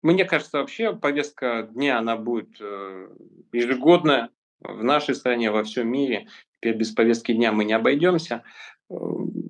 мне 0.02 0.24
кажется, 0.24 0.58
вообще 0.58 0.94
повестка 0.96 1.68
дня, 1.70 1.98
она 1.98 2.16
будет 2.16 2.60
э, 2.60 3.08
ежегодная, 3.52 4.30
в 4.60 4.82
нашей 4.82 5.14
стране, 5.14 5.50
во 5.50 5.62
всем 5.62 5.88
мире. 5.88 6.26
Теперь 6.56 6.76
без 6.76 6.90
повестки 6.90 7.32
дня 7.32 7.52
мы 7.52 7.64
не 7.64 7.72
обойдемся. 7.72 8.42
Э, 8.90 8.94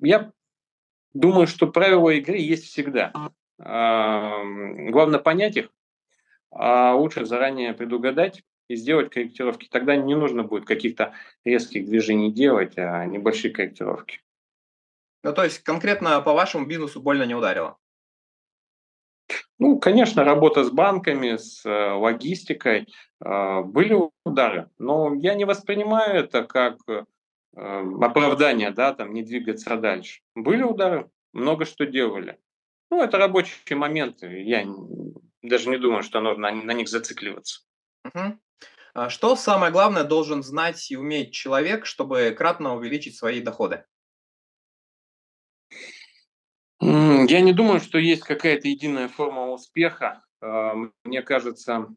я 0.01 0.31
думаю, 1.13 1.47
что 1.47 1.67
правила 1.67 2.09
игры 2.11 2.37
есть 2.37 2.65
всегда. 2.65 3.11
Главное 3.57 5.19
понять 5.19 5.57
их, 5.57 5.69
а 6.55 6.95
лучше 6.95 7.25
заранее 7.25 7.73
предугадать 7.73 8.43
и 8.67 8.75
сделать 8.75 9.11
корректировки. 9.11 9.67
Тогда 9.69 9.95
не 9.95 10.15
нужно 10.15 10.43
будет 10.43 10.65
каких-то 10.65 11.13
резких 11.43 11.85
движений 11.85 12.31
делать, 12.31 12.77
а 12.77 13.05
небольшие 13.05 13.53
корректировки. 13.53 14.21
Ну, 15.23 15.33
то 15.33 15.43
есть 15.43 15.59
конкретно 15.59 16.21
по 16.21 16.33
вашему 16.33 16.65
бизнесу 16.65 17.01
больно 17.01 17.23
не 17.23 17.35
ударило? 17.35 17.77
Ну, 19.57 19.79
конечно, 19.79 20.23
работа 20.23 20.63
с 20.63 20.71
банками, 20.71 21.37
с 21.37 21.65
э, 21.65 21.91
логистикой, 21.93 22.87
э, 23.23 23.61
были 23.61 23.97
удары, 24.25 24.69
но 24.77 25.13
я 25.15 25.35
не 25.35 25.45
воспринимаю 25.45 26.15
это 26.15 26.43
как 26.43 26.79
э, 26.89 27.05
оправдание, 27.55 28.71
да, 28.71 28.93
там, 28.93 29.13
не 29.13 29.23
двигаться 29.23 29.77
дальше. 29.77 30.21
Были 30.35 30.63
удары, 30.63 31.09
много 31.31 31.65
что 31.65 31.85
делали. 31.85 32.37
Ну, 32.91 33.01
это 33.01 33.17
рабочие 33.17 33.77
моменты, 33.77 34.41
я 34.41 34.65
даже 35.43 35.69
не 35.69 35.77
думаю, 35.77 36.03
что 36.03 36.21
нужно 36.21 36.51
на 36.51 36.73
них 36.73 36.87
зацикливаться. 36.87 37.61
Угу. 38.05 39.09
Что 39.09 39.35
самое 39.35 39.71
главное 39.71 40.03
должен 40.03 40.43
знать 40.43 40.89
и 40.91 40.97
уметь 40.97 41.33
человек, 41.33 41.85
чтобы 41.85 42.33
кратно 42.37 42.75
увеличить 42.75 43.15
свои 43.15 43.41
доходы? 43.41 43.85
Я 46.79 47.41
не 47.41 47.53
думаю, 47.53 47.79
что 47.79 47.97
есть 47.97 48.23
какая-то 48.23 48.67
единая 48.67 49.07
форма 49.07 49.51
успеха. 49.51 50.23
А, 50.41 50.73
мне 51.05 51.21
кажется, 51.21 51.87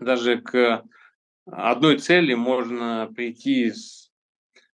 даже 0.00 0.40
к 0.40 0.82
одной 1.46 1.98
цели 1.98 2.34
можно 2.34 3.10
прийти 3.14 3.70
с 3.70 4.10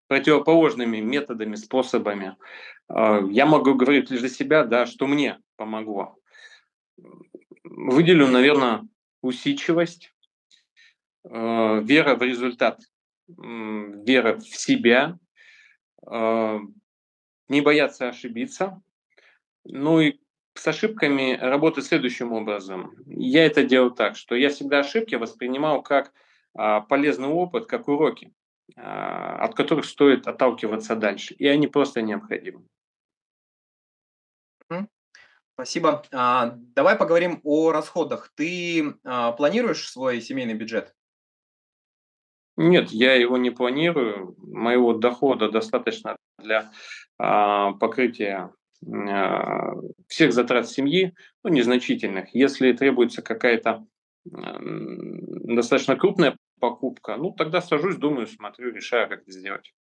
противоположными 0.07 0.99
методами, 0.99 1.55
способами. 1.55 2.37
А, 2.87 3.19
я 3.29 3.45
могу 3.45 3.75
говорить 3.75 4.09
лишь 4.09 4.21
за 4.21 4.29
себя, 4.29 4.63
да, 4.63 4.85
что 4.85 5.07
мне 5.07 5.39
помогло. 5.57 6.15
Выделю, 7.75 8.27
наверное, 8.27 8.87
усидчивость, 9.21 10.13
а, 11.25 11.79
вера 11.79 12.15
в 12.15 12.21
результат, 12.21 12.79
вера 13.27 14.37
в 14.37 14.45
себя, 14.45 15.17
не 16.05 17.61
бояться 17.61 18.09
ошибиться, 18.09 18.81
ну 19.63 20.01
и 20.01 20.19
с 20.55 20.67
ошибками 20.67 21.37
работать 21.39 21.85
следующим 21.85 22.31
образом. 22.31 22.93
Я 23.05 23.45
это 23.45 23.63
делал 23.63 23.91
так, 23.91 24.15
что 24.15 24.35
я 24.35 24.49
всегда 24.49 24.79
ошибки 24.79 25.15
воспринимал 25.15 25.81
как 25.81 26.13
а, 26.53 26.81
полезный 26.81 27.27
опыт, 27.27 27.65
как 27.65 27.87
уроки, 27.87 28.33
а, 28.75 29.37
от 29.43 29.55
которых 29.55 29.85
стоит 29.85 30.27
отталкиваться 30.27 30.95
дальше. 30.95 31.33
И 31.35 31.47
они 31.47 31.67
просто 31.67 32.01
необходимы. 32.01 32.65
Спасибо. 35.53 36.03
А, 36.11 36.55
давай 36.75 36.95
поговорим 36.95 37.39
о 37.43 37.71
расходах. 37.71 38.31
Ты 38.35 38.95
а, 39.03 39.33
планируешь 39.33 39.87
свой 39.87 40.19
семейный 40.19 40.55
бюджет? 40.55 40.95
Нет, 42.57 42.89
я 42.91 43.13
его 43.13 43.37
не 43.37 43.51
планирую. 43.51 44.35
Моего 44.39 44.93
дохода 44.93 45.51
достаточно 45.51 46.15
для 46.39 46.71
а, 47.19 47.73
покрытия 47.73 48.51
а, 48.85 49.73
всех 50.07 50.33
затрат 50.33 50.69
семьи, 50.69 51.13
ну, 51.43 51.51
незначительных. 51.51 52.33
Если 52.33 52.73
требуется 52.73 53.21
какая-то 53.21 53.85
достаточно 54.25 55.97
крупная 55.97 56.37
покупка, 56.59 57.17
ну, 57.17 57.31
тогда 57.31 57.61
сажусь, 57.61 57.97
думаю, 57.97 58.25
смотрю, 58.25 58.71
решаю, 58.71 59.09
как 59.09 59.23
это 59.23 59.31
сделать. 59.31 59.73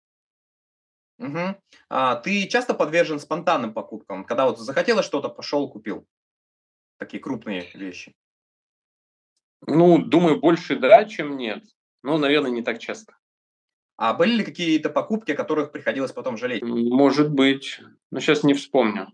Угу. 1.18 1.62
А 1.90 2.16
ты 2.16 2.48
часто 2.48 2.74
подвержен 2.74 3.20
спонтанным 3.20 3.74
покупкам, 3.74 4.26
когда 4.26 4.46
вот 4.46 4.60
захотелось 4.60 5.06
что-то, 5.06 5.30
пошел, 5.30 5.70
купил? 5.70 6.08
Такие 6.98 7.22
крупные 7.22 7.70
вещи. 7.74 8.16
Ну, 9.68 10.00
думаю, 10.00 10.40
больше 10.40 10.76
да, 10.78 11.06
чем 11.06 11.38
нет. 11.38 11.64
Но, 12.04 12.18
наверное, 12.18 12.52
не 12.52 12.64
так 12.64 12.80
часто. 12.80 13.16
А 13.98 14.16
были 14.16 14.38
ли 14.38 14.44
какие-то 14.44 14.90
покупки, 14.90 15.32
о 15.32 15.36
которых 15.36 15.72
приходилось 15.72 16.12
потом 16.12 16.38
жалеть? 16.38 16.64
Может 16.64 17.32
быть, 17.32 17.80
но 18.10 18.20
сейчас 18.20 18.44
не 18.44 18.56
вспомню. 18.56 19.14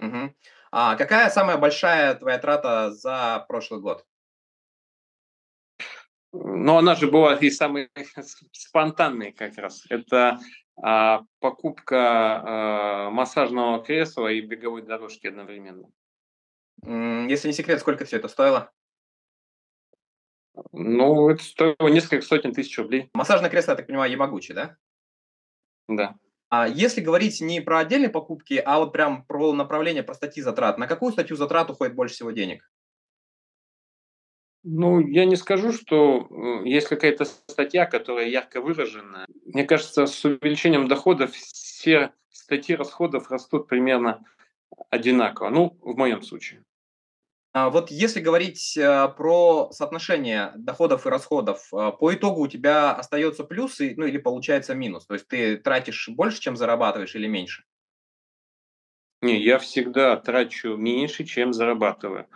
Угу. 0.00 0.34
А 0.70 0.96
какая 0.96 1.30
самая 1.30 1.56
большая 1.56 2.14
твоя 2.14 2.38
трата 2.38 2.92
за 2.92 3.44
прошлый 3.48 3.80
год? 3.80 4.04
Ну, 6.32 6.76
она 6.76 6.94
же 6.94 7.10
была 7.10 7.36
и 7.36 7.50
самой 7.50 7.90
спонтанной 8.52 9.32
как 9.32 9.56
раз. 9.58 9.84
Это 9.88 10.38
а, 10.82 11.22
покупка 11.38 11.96
а, 11.96 13.10
массажного 13.10 13.82
кресла 13.82 14.28
и 14.28 14.40
беговой 14.40 14.82
дорожки 14.82 15.28
одновременно. 15.28 15.88
Если 16.84 17.46
не 17.46 17.54
секрет, 17.54 17.78
сколько 17.78 18.04
все 18.04 18.16
это 18.16 18.26
стоило? 18.26 18.72
Ну, 20.72 21.30
это 21.30 21.42
стоило 21.42 21.88
несколько 21.88 22.24
сотен 22.24 22.52
тысяч 22.52 22.76
рублей. 22.78 23.08
Массажное 23.14 23.48
кресло, 23.48 23.72
я 23.72 23.76
так 23.76 23.86
понимаю, 23.86 24.10
Ямагучи, 24.10 24.52
да? 24.52 24.76
Да. 25.88 26.16
А 26.48 26.66
если 26.66 27.00
говорить 27.00 27.40
не 27.40 27.60
про 27.60 27.78
отдельные 27.78 28.10
покупки, 28.10 28.54
а 28.54 28.78
вот 28.78 28.92
прям 28.92 29.24
про 29.24 29.52
направление, 29.52 30.02
про 30.02 30.14
статьи 30.14 30.42
затрат, 30.42 30.78
на 30.78 30.88
какую 30.88 31.12
статью 31.12 31.36
затрат 31.36 31.70
уходит 31.70 31.94
больше 31.94 32.14
всего 32.14 32.32
денег? 32.32 32.70
Ну, 34.64 35.00
я 35.00 35.24
не 35.24 35.36
скажу, 35.36 35.72
что 35.72 36.28
э, 36.30 36.68
есть 36.68 36.86
какая-то 36.88 37.24
статья, 37.24 37.84
которая 37.84 38.28
ярко 38.28 38.60
выражена. 38.60 39.26
Мне 39.44 39.64
кажется, 39.64 40.06
с 40.06 40.24
увеличением 40.24 40.86
доходов 40.86 41.32
все 41.32 42.12
статьи 42.30 42.76
расходов 42.76 43.30
растут 43.30 43.66
примерно 43.66 44.24
одинаково. 44.90 45.50
Ну, 45.50 45.76
в 45.80 45.96
моем 45.96 46.22
случае. 46.22 46.64
А 47.54 47.68
вот 47.68 47.90
если 47.90 48.20
говорить 48.20 48.76
э, 48.78 49.08
про 49.16 49.70
соотношение 49.72 50.52
доходов 50.56 51.06
и 51.06 51.10
расходов, 51.10 51.68
э, 51.74 51.92
по 51.98 52.14
итогу 52.14 52.42
у 52.42 52.48
тебя 52.48 52.92
остается 52.92 53.44
плюс, 53.44 53.78
ну 53.78 54.06
или 54.06 54.16
получается 54.16 54.74
минус? 54.74 55.06
То 55.06 55.14
есть 55.14 55.28
ты 55.28 55.58
тратишь 55.58 56.08
больше, 56.08 56.40
чем 56.40 56.56
зарабатываешь 56.56 57.14
или 57.14 57.26
меньше? 57.26 57.64
Не, 59.20 59.40
я 59.42 59.58
всегда 59.58 60.16
трачу 60.16 60.76
меньше, 60.76 61.24
чем 61.24 61.52
зарабатываю. 61.52 62.26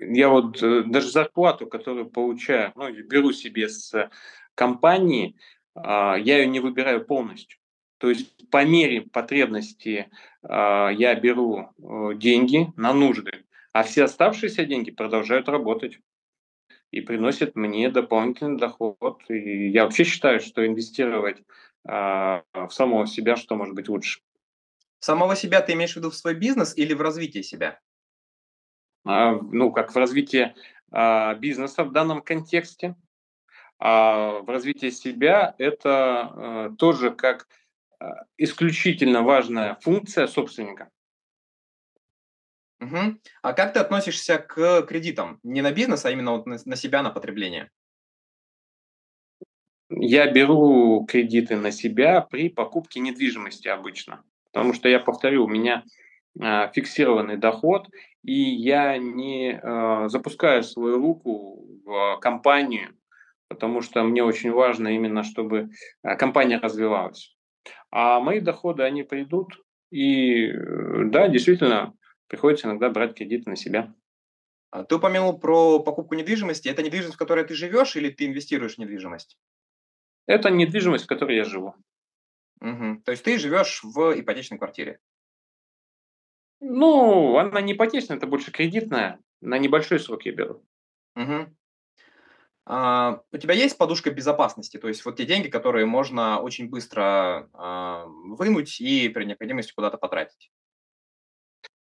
Я 0.00 0.28
вот 0.28 0.62
э, 0.62 0.82
даже 0.84 1.10
зарплату, 1.10 1.66
которую 1.66 2.10
получаю, 2.10 2.72
ну, 2.76 2.90
беру 2.90 3.32
себе 3.32 3.68
с 3.68 4.10
компании, 4.54 5.36
а, 5.74 6.16
я 6.16 6.38
ее 6.38 6.46
не 6.46 6.60
выбираю 6.60 7.04
полностью. 7.04 7.58
То 7.98 8.10
есть 8.10 8.48
по 8.50 8.64
мере 8.64 9.02
потребности 9.02 10.08
а, 10.42 10.90
я 10.90 11.14
беру 11.14 11.70
э, 11.78 12.14
деньги 12.14 12.72
на 12.76 12.92
нужды, 12.92 13.44
а 13.72 13.82
все 13.82 14.04
оставшиеся 14.04 14.64
деньги 14.64 14.90
продолжают 14.90 15.48
работать 15.48 15.98
и 16.90 17.00
приносят 17.00 17.54
мне 17.54 17.90
дополнительный 17.90 18.58
доход. 18.58 19.22
И 19.28 19.68
я 19.68 19.84
вообще 19.84 20.04
считаю, 20.04 20.40
что 20.40 20.66
инвестировать 20.66 21.42
а, 21.86 22.42
в 22.54 22.70
самого 22.70 23.06
себя, 23.06 23.36
что 23.36 23.56
может 23.56 23.74
быть 23.74 23.88
лучше. 23.88 24.20
Самого 25.00 25.36
себя 25.36 25.60
ты 25.60 25.72
имеешь 25.72 25.92
в 25.92 25.96
виду 25.96 26.10
в 26.10 26.16
свой 26.16 26.34
бизнес 26.34 26.76
или 26.76 26.94
в 26.94 27.00
развитие 27.00 27.42
себя? 27.42 27.80
Ну, 29.04 29.72
как 29.72 29.94
в 29.94 29.96
развитии 29.96 30.54
бизнеса 31.38 31.84
в 31.84 31.92
данном 31.92 32.22
контексте. 32.22 32.96
А 33.78 34.40
в 34.40 34.48
развитии 34.48 34.90
себя 34.90 35.54
это 35.58 36.32
э, 36.34 36.76
тоже 36.78 37.12
как 37.12 37.46
э, 38.00 38.06
исключительно 38.36 39.22
важная 39.22 39.76
функция 39.76 40.26
собственника. 40.26 40.90
Угу. 42.80 43.20
А 43.42 43.52
как 43.52 43.72
ты 43.72 43.78
относишься 43.78 44.38
к 44.38 44.82
кредитам? 44.82 45.38
Не 45.44 45.62
на 45.62 45.70
бизнес, 45.70 46.04
а 46.04 46.10
именно 46.10 46.32
вот 46.32 46.46
на, 46.46 46.58
на 46.64 46.74
себя, 46.74 47.02
на 47.02 47.10
потребление? 47.10 47.70
Я 49.90 50.30
беру 50.30 51.06
кредиты 51.06 51.56
на 51.56 51.70
себя 51.70 52.20
при 52.20 52.48
покупке 52.48 52.98
недвижимости 52.98 53.68
обычно. 53.68 54.24
Потому 54.52 54.72
что, 54.72 54.88
я 54.88 55.00
повторю, 55.00 55.44
у 55.44 55.48
меня 55.48 55.84
э, 56.40 56.70
фиксированный 56.72 57.36
доход, 57.36 57.88
и 58.22 58.32
я 58.32 58.98
не 58.98 59.52
э, 59.52 60.08
запускаю 60.08 60.62
свою 60.62 60.98
руку 60.98 61.66
в 61.84 62.18
компанию, 62.20 62.94
потому 63.48 63.80
что 63.80 64.02
мне 64.02 64.22
очень 64.22 64.50
важно 64.50 64.88
именно, 64.88 65.22
чтобы 65.22 65.70
э, 66.02 66.16
компания 66.16 66.58
развивалась. 66.58 67.36
А 67.90 68.20
мои 68.20 68.40
доходы, 68.40 68.82
они 68.82 69.02
придут, 69.02 69.60
и 69.90 70.46
э, 70.46 71.04
да, 71.06 71.28
действительно, 71.28 71.94
приходится 72.28 72.68
иногда 72.68 72.90
брать 72.90 73.14
кредиты 73.14 73.50
на 73.50 73.56
себя. 73.56 73.94
А 74.70 74.84
ты 74.84 74.96
упомянул 74.96 75.38
про 75.38 75.80
покупку 75.80 76.14
недвижимости. 76.14 76.68
Это 76.68 76.82
недвижимость, 76.82 77.14
в 77.14 77.18
которой 77.18 77.44
ты 77.44 77.54
живешь, 77.54 77.96
или 77.96 78.10
ты 78.10 78.26
инвестируешь 78.26 78.74
в 78.74 78.78
недвижимость? 78.78 79.38
Это 80.26 80.50
недвижимость, 80.50 81.04
в 81.04 81.08
которой 81.08 81.36
я 81.36 81.44
живу. 81.44 81.74
Угу. 82.60 83.02
То 83.04 83.10
есть 83.12 83.24
ты 83.24 83.38
живешь 83.38 83.80
в 83.82 84.18
ипотечной 84.18 84.58
квартире? 84.58 85.00
Ну, 86.60 87.36
она 87.36 87.60
не 87.60 87.74
ипотечная, 87.74 88.16
это 88.16 88.26
больше 88.26 88.50
кредитная. 88.50 89.20
На 89.40 89.58
небольшой 89.58 90.00
срок 90.00 90.24
я 90.24 90.32
беру. 90.32 90.64
Угу. 91.14 91.54
А, 92.70 93.22
у 93.32 93.36
тебя 93.38 93.54
есть 93.54 93.78
подушка 93.78 94.10
безопасности, 94.10 94.76
то 94.76 94.88
есть 94.88 95.02
вот 95.04 95.16
те 95.16 95.24
деньги, 95.24 95.48
которые 95.48 95.86
можно 95.86 96.38
очень 96.40 96.68
быстро 96.68 97.48
а, 97.54 98.04
вынуть 98.06 98.78
и 98.80 99.08
при 99.08 99.24
необходимости 99.24 99.72
куда-то 99.72 99.96
потратить? 99.96 100.50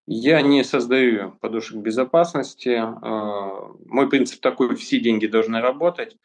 Я 0.07 0.43
не 0.43 0.63
создаю 0.63 1.33
подушек 1.41 1.79
безопасности. 1.79 2.79
А, 2.79 3.73
мой 3.87 4.09
принцип 4.09 4.41
такой, 4.41 4.77
все 4.77 5.01
деньги 5.01 5.27
должны 5.27 5.61
работать. 5.61 6.17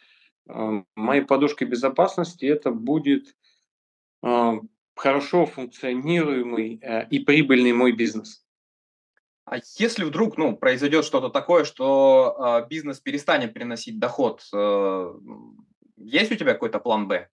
Моей 0.46 1.24
подушкой 1.24 1.68
безопасности 1.68 2.46
это 2.46 2.72
будет 2.72 3.36
хорошо 4.22 5.46
функционируемый 5.46 6.82
и 7.10 7.20
прибыльный 7.20 7.74
мой 7.74 7.92
бизнес. 7.92 8.42
А 9.46 9.58
если 9.78 10.06
вдруг 10.06 10.38
ну, 10.38 10.56
произойдет 10.56 11.04
что-то 11.04 11.30
такое, 11.30 11.66
что 11.66 12.62
э, 12.64 12.68
бизнес 12.70 13.02
перестанет 13.02 13.54
приносить 13.54 14.00
доход, 14.00 14.48
э, 14.54 15.14
есть 15.98 16.32
у 16.32 16.36
тебя 16.36 16.54
какой-то 16.54 16.80
план 16.80 17.08
Б? 17.08 17.28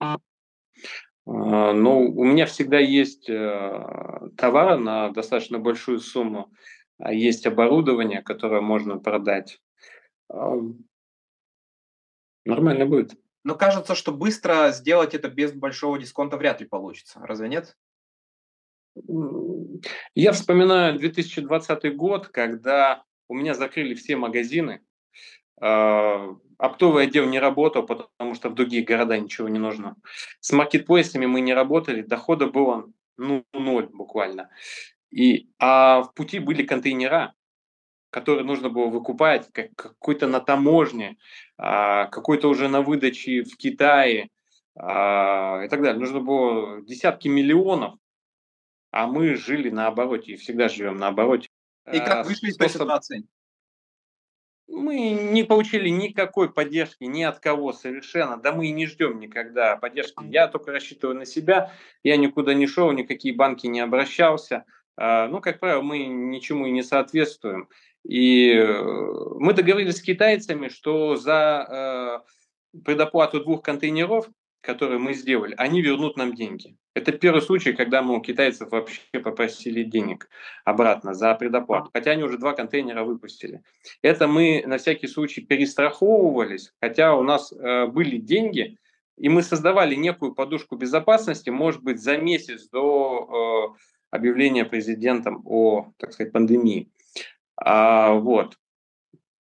А, 0.00 0.16
ну, 1.26 2.10
у 2.10 2.24
меня 2.24 2.46
всегда 2.46 2.80
есть 2.80 3.28
э, 3.28 4.30
товары 4.36 4.78
на 4.78 5.10
достаточно 5.10 5.60
большую 5.60 6.00
сумму, 6.00 6.50
а 6.98 7.12
есть 7.12 7.46
оборудование, 7.46 8.22
которое 8.22 8.60
можно 8.60 8.98
продать. 8.98 9.60
Э, 10.32 10.54
нормально 12.44 12.86
будет. 12.86 13.14
Но 13.44 13.54
кажется, 13.54 13.94
что 13.94 14.12
быстро 14.12 14.70
сделать 14.70 15.14
это 15.14 15.28
без 15.28 15.52
большого 15.52 15.98
дисконта 15.98 16.36
вряд 16.36 16.60
ли 16.60 16.66
получится. 16.66 17.20
Разве 17.22 17.48
нет? 17.48 17.76
Я 20.14 20.32
вспоминаю 20.32 20.98
2020 20.98 21.96
год, 21.96 22.28
когда 22.28 23.04
у 23.28 23.34
меня 23.34 23.54
закрыли 23.54 23.94
все 23.94 24.16
магазины. 24.16 24.82
А, 25.60 26.36
оптовый 26.58 27.04
отдел 27.04 27.26
не 27.26 27.38
работал, 27.38 27.84
потому 27.84 28.34
что 28.34 28.50
в 28.50 28.54
другие 28.54 28.84
города 28.84 29.18
ничего 29.18 29.48
не 29.48 29.58
нужно. 29.58 29.96
С 30.40 30.52
маркетплейсами 30.52 31.26
мы 31.26 31.40
не 31.40 31.54
работали, 31.54 32.02
дохода 32.02 32.46
было 32.46 32.90
ну, 33.16 33.44
ноль 33.52 33.86
буквально. 33.86 34.50
И, 35.10 35.48
а 35.58 36.02
в 36.02 36.14
пути 36.14 36.38
были 36.38 36.64
контейнера, 36.64 37.34
которые 38.10 38.44
нужно 38.44 38.68
было 38.68 38.86
выкупать, 38.86 39.48
как, 39.52 39.74
какой-то 39.74 40.26
на 40.26 40.40
таможне, 40.40 41.16
а, 41.56 42.06
какой-то 42.06 42.48
уже 42.48 42.68
на 42.68 42.82
выдаче 42.82 43.42
в 43.42 43.56
Китае 43.56 44.30
а, 44.76 45.62
и 45.64 45.68
так 45.68 45.82
далее. 45.82 46.00
Нужно 46.00 46.20
было 46.20 46.82
десятки 46.82 47.28
миллионов 47.28 47.94
а 48.90 49.06
мы 49.06 49.36
жили 49.36 49.70
на 49.70 49.86
обороте 49.86 50.32
и 50.32 50.36
всегда 50.36 50.68
живем 50.68 50.96
на 50.96 51.08
обороте. 51.08 51.48
И 51.92 51.98
как 51.98 52.16
а, 52.16 52.22
вышли 52.24 52.48
из 52.48 52.56
этой 52.56 52.68
ситуации? 52.68 53.26
Мы 54.68 55.10
не 55.10 55.42
получили 55.42 55.88
никакой 55.88 56.52
поддержки 56.52 57.04
ни 57.04 57.22
от 57.22 57.40
кого 57.40 57.72
совершенно, 57.72 58.36
да 58.36 58.52
мы 58.52 58.68
и 58.68 58.72
не 58.72 58.86
ждем 58.86 59.18
никогда 59.18 59.76
поддержки. 59.76 60.24
Я 60.30 60.46
только 60.46 60.70
рассчитываю 60.70 61.18
на 61.18 61.26
себя, 61.26 61.72
я 62.04 62.16
никуда 62.16 62.54
не 62.54 62.66
шел, 62.66 62.92
никакие 62.92 63.34
банки 63.34 63.66
не 63.66 63.80
обращался. 63.80 64.64
А, 64.96 65.28
ну, 65.28 65.40
как 65.40 65.58
правило, 65.60 65.82
мы 65.82 66.04
ничему 66.04 66.66
и 66.66 66.70
не 66.70 66.82
соответствуем. 66.82 67.68
И 68.04 68.52
э, 68.52 68.82
мы 69.38 69.52
договорились 69.52 69.96
с 69.98 70.02
китайцами, 70.02 70.68
что 70.68 71.16
за 71.16 72.22
э, 72.74 72.80
предоплату 72.84 73.40
двух 73.40 73.62
контейнеров 73.62 74.28
которые 74.60 74.98
мы 74.98 75.14
сделали, 75.14 75.54
они 75.56 75.80
вернут 75.80 76.16
нам 76.16 76.34
деньги. 76.34 76.76
Это 76.94 77.12
первый 77.12 77.40
случай, 77.40 77.72
когда 77.72 78.02
мы 78.02 78.16
у 78.16 78.20
китайцев 78.20 78.70
вообще 78.70 79.00
попросили 79.22 79.82
денег 79.82 80.28
обратно 80.64 81.14
за 81.14 81.34
предоплату, 81.34 81.90
хотя 81.92 82.12
они 82.12 82.24
уже 82.24 82.38
два 82.38 82.52
контейнера 82.52 83.04
выпустили. 83.04 83.62
Это 84.02 84.26
мы 84.26 84.62
на 84.66 84.78
всякий 84.78 85.06
случай 85.06 85.40
перестраховывались, 85.40 86.72
хотя 86.80 87.14
у 87.14 87.22
нас 87.22 87.52
э, 87.52 87.86
были 87.86 88.18
деньги, 88.18 88.76
и 89.16 89.28
мы 89.28 89.42
создавали 89.42 89.94
некую 89.94 90.34
подушку 90.34 90.76
безопасности, 90.76 91.50
может 91.50 91.82
быть, 91.82 92.00
за 92.00 92.18
месяц 92.18 92.68
до 92.68 93.74
э, 93.76 93.80
объявления 94.10 94.64
президентом 94.64 95.42
о, 95.46 95.92
так 95.96 96.12
сказать, 96.12 96.32
пандемии. 96.32 96.90
А, 97.60 98.12
вот. 98.14 98.58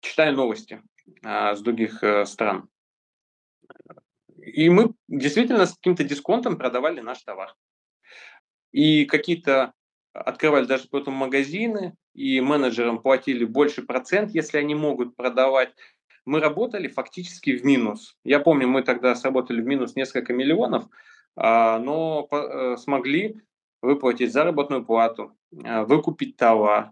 Читаю 0.00 0.34
новости 0.34 0.82
а, 1.22 1.54
с 1.54 1.60
других 1.60 2.02
э, 2.02 2.24
стран. 2.26 2.68
И 4.38 4.68
мы 4.70 4.92
действительно 5.08 5.66
с 5.66 5.74
каким-то 5.74 6.04
дисконтом 6.04 6.56
продавали 6.56 7.00
наш 7.00 7.22
товар. 7.22 7.54
И 8.72 9.04
какие-то 9.04 9.72
открывали 10.12 10.64
даже 10.64 10.88
потом 10.88 11.14
магазины, 11.14 11.94
и 12.14 12.40
менеджерам 12.40 13.00
платили 13.00 13.44
больше 13.44 13.82
процент, 13.82 14.32
если 14.32 14.58
они 14.58 14.74
могут 14.74 15.14
продавать. 15.14 15.72
Мы 16.24 16.40
работали 16.40 16.88
фактически 16.88 17.56
в 17.56 17.64
минус. 17.64 18.16
Я 18.24 18.40
помню, 18.40 18.66
мы 18.68 18.82
тогда 18.82 19.14
сработали 19.14 19.60
в 19.60 19.66
минус 19.66 19.94
несколько 19.94 20.32
миллионов, 20.32 20.86
а, 21.36 21.78
но 21.78 22.28
э, 22.30 22.76
смогли 22.76 23.40
выплатить 23.82 24.32
заработную 24.32 24.84
плату, 24.84 25.36
э, 25.52 25.84
выкупить 25.84 26.36
товар. 26.36 26.90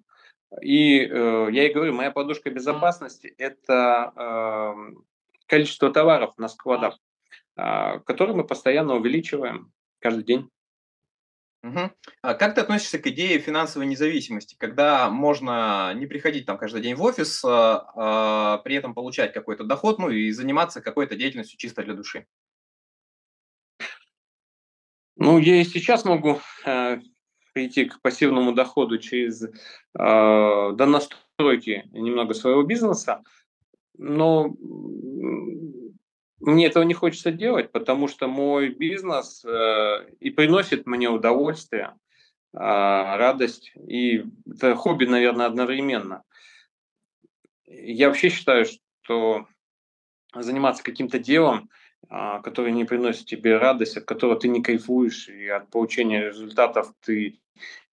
И 0.63 1.01
э, 1.01 1.49
я 1.53 1.69
и 1.69 1.73
говорю, 1.73 1.93
моя 1.93 2.11
подушка 2.11 2.51
безопасности– 2.51 3.35
это 3.39 4.13
эм, 4.17 5.05
количество 5.47 5.93
товаров 5.93 6.33
на 6.39 6.49
складах. 6.49 6.99
А, 7.59 7.99
который 7.99 8.37
мы 8.37 8.47
постоянно 8.47 8.95
увеличиваем 8.95 9.73
каждый 9.99 10.23
день. 10.23 10.49
Угу. 11.65 11.91
А 12.23 12.35
как 12.35 12.55
ты 12.55 12.61
относишься 12.61 13.01
к 13.01 13.07
идее 13.09 13.41
финансовой 13.41 13.89
независимости, 13.89 14.55
когда 14.57 15.11
можно 15.11 15.93
не 15.95 16.07
приходить 16.07 16.47
там 16.47 16.57
каждый 16.57 16.83
день 16.83 16.95
в 16.95 17.03
офис, 17.03 17.45
а, 17.45 17.91
а 17.97 18.59
при 18.59 18.77
этом 18.77 18.95
получать 18.95 19.33
какой-то 19.33 19.65
доход, 19.65 19.99
ну 19.99 20.09
и 20.09 20.31
заниматься 20.31 20.81
какой-то 20.81 21.17
деятельностью 21.17 21.59
чисто 21.59 21.83
для 21.83 21.95
души? 21.95 22.29
Ну, 25.17 25.39
я 25.39 25.61
и 25.61 25.65
сейчас 25.65 26.05
могу 26.05 26.39
э, 26.65 27.01
прийти 27.53 27.87
к 27.87 28.01
пассивному 28.01 28.53
доходу 28.53 28.99
через 28.99 29.43
э, 29.43 29.49
до 29.95 30.87
настройки 30.87 31.89
немного 31.93 32.35
своего 32.35 32.63
бизнеса, 32.63 33.23
но 33.97 34.55
мне 36.41 36.67
этого 36.67 36.85
не 36.85 36.95
хочется 36.95 37.33
делать, 37.33 37.73
потому 37.73 38.09
что 38.09 38.29
мой 38.29 38.69
бизнес 38.69 39.45
э, 39.45 40.11
и 40.21 40.31
приносит 40.31 40.87
мне 40.87 41.09
удовольствие, 41.09 41.95
э, 42.53 42.59
радость, 42.59 43.73
и 43.89 44.25
это 44.49 44.77
хобби, 44.77 45.05
наверное, 45.05 45.47
одновременно. 45.47 46.23
я 47.67 48.09
вообще 48.09 48.29
считаю, 48.29 48.67
что 49.03 49.47
заниматься 50.35 50.85
каким-то 50.85 51.19
делом, 51.19 51.71
а, 52.09 52.41
которое 52.41 52.73
не 52.73 52.85
приносит 52.85 53.27
тебе 53.27 53.59
радость, 53.59 53.97
от 53.97 54.05
которого 54.05 54.39
ты 54.39 54.49
не 54.49 54.63
кайфуешь, 54.63 55.29
и 55.29 55.49
от 55.49 55.71
получения 55.71 56.29
результатов 56.29 56.93
ты 57.01 57.41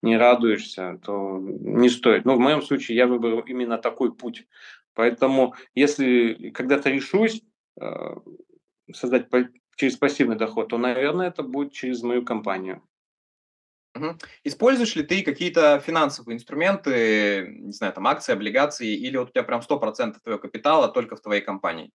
не 0.02 0.16
радуешься, 0.16 1.00
то 1.02 1.38
не 1.40 1.88
стоит. 1.88 2.24
Но 2.24 2.36
в 2.36 2.38
моем 2.38 2.62
случае 2.62 2.96
я 2.96 3.06
выбрал 3.06 3.40
именно 3.40 3.78
такой 3.78 4.14
путь. 4.14 4.46
Поэтому 4.94 5.54
если 5.74 6.50
когда-то 6.50 6.90
решусь 6.90 7.42
э, 7.80 8.16
создать 8.92 9.28
через 9.76 9.96
пассивный 9.96 10.36
доход, 10.36 10.68
то, 10.68 10.78
наверное, 10.78 11.28
это 11.28 11.42
будет 11.42 11.72
через 11.72 12.02
мою 12.02 12.24
компанию. 12.24 12.82
Используешь 14.42 14.96
ли 14.96 15.04
ты 15.04 15.22
какие-то 15.22 15.78
финансовые 15.78 16.36
инструменты, 16.36 17.56
не 17.60 17.72
знаю, 17.72 17.92
там 17.92 18.06
акции, 18.06 18.32
облигации, 18.32 18.92
или 18.92 19.16
вот 19.16 19.28
у 19.28 19.32
тебя 19.32 19.44
прям 19.44 19.60
100% 19.60 20.16
твоего 20.22 20.40
капитала 20.40 20.88
только 20.88 21.16
в 21.16 21.20
твоей 21.20 21.42
компании? 21.42 21.92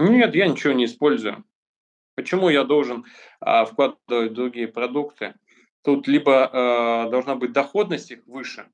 Нет, 0.00 0.36
я 0.36 0.46
ничего 0.46 0.72
не 0.72 0.84
использую. 0.84 1.44
Почему 2.14 2.48
я 2.50 2.62
должен 2.62 3.04
а, 3.40 3.64
вкладывать 3.64 4.32
другие 4.32 4.68
продукты? 4.68 5.34
Тут 5.82 6.06
либо 6.06 6.46
а, 6.46 7.10
должна 7.10 7.34
быть 7.34 7.52
доходность 7.52 8.12
их 8.12 8.24
выше, 8.26 8.68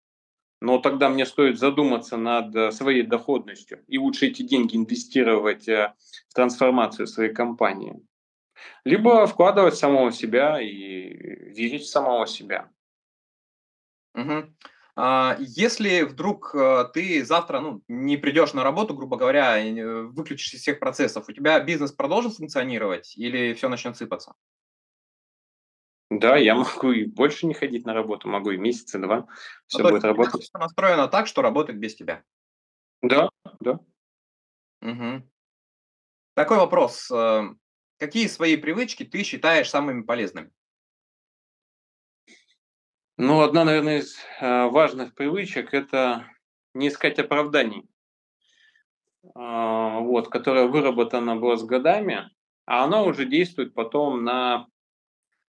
но 0.60 0.78
тогда 0.78 1.08
мне 1.08 1.24
стоит 1.24 1.58
задуматься 1.58 2.18
над 2.18 2.74
своей 2.74 3.04
доходностью 3.04 3.82
и 3.88 3.96
лучше 3.96 4.26
эти 4.26 4.42
деньги 4.42 4.76
инвестировать 4.76 5.66
э, 5.66 5.94
в 6.28 6.34
трансформацию 6.34 7.06
своей 7.06 7.32
компании. 7.32 8.02
Либо 8.84 9.26
вкладывать 9.26 9.76
самого 9.76 10.12
себя 10.12 10.60
и 10.60 10.68
верить 11.54 11.84
в 11.84 11.88
самого 11.88 12.26
себя. 12.26 12.70
Угу. 14.14 14.54
А, 14.96 15.37
если 15.40 16.02
вдруг 16.02 16.54
э, 16.54 16.85
ты 16.94 17.24
завтра 17.24 17.61
ну, 17.61 17.83
не 17.88 18.16
придешь 18.16 18.52
на 18.52 18.62
работу, 18.62 18.94
грубо 18.94 19.16
говоря, 19.16 19.57
выключишь 20.09 20.54
из 20.54 20.61
всех 20.61 20.78
процессов, 20.78 21.28
у 21.28 21.33
тебя 21.33 21.59
бизнес 21.61 21.92
продолжит 21.92 22.35
функционировать 22.35 23.16
или 23.16 23.54
все 23.54 23.68
начнет 23.68 23.96
сыпаться? 23.96 24.35
Да, 26.11 26.37
я 26.37 26.54
могу 26.54 26.92
и 26.92 27.07
больше 27.07 27.46
не 27.46 27.54
ходить 27.54 27.85
на 27.87 27.92
работу, 27.92 28.28
могу 28.28 28.52
и 28.52 28.57
месяца 28.57 29.00
два, 29.00 29.26
все 29.66 29.83
ну, 29.83 29.90
будет 29.90 30.04
работать. 30.04 30.42
Все 30.42 30.59
настроено 30.59 31.09
так, 31.09 31.26
что 31.26 31.42
работает 31.42 31.80
без 31.80 31.96
тебя. 31.96 32.22
Да, 33.02 33.30
да. 33.61 33.80
Угу. 34.80 35.28
Такой 36.35 36.57
вопрос. 36.59 37.11
Э, 37.11 37.48
какие 37.98 38.28
свои 38.28 38.57
привычки 38.57 39.04
ты 39.04 39.24
считаешь 39.24 39.70
самыми 39.70 40.02
полезными? 40.02 40.52
Ну, 43.16 43.42
одна, 43.42 43.64
наверное, 43.64 43.98
из 43.98 44.16
э, 44.40 44.66
важных 44.66 45.14
привычек– 45.14 45.72
это 45.72 46.27
не 46.74 46.88
искать 46.88 47.20
оправданий, 47.20 47.85
э, 49.22 49.29
вот, 49.35 50.29
которая 50.29 50.66
выработана 50.66 51.37
была 51.37 51.57
с 51.57 51.62
годами, 51.62 52.29
а 52.66 52.83
она 52.83 53.05
уже 53.05 53.24
действует 53.24 53.72
потом 53.72 54.24
на 54.24 54.66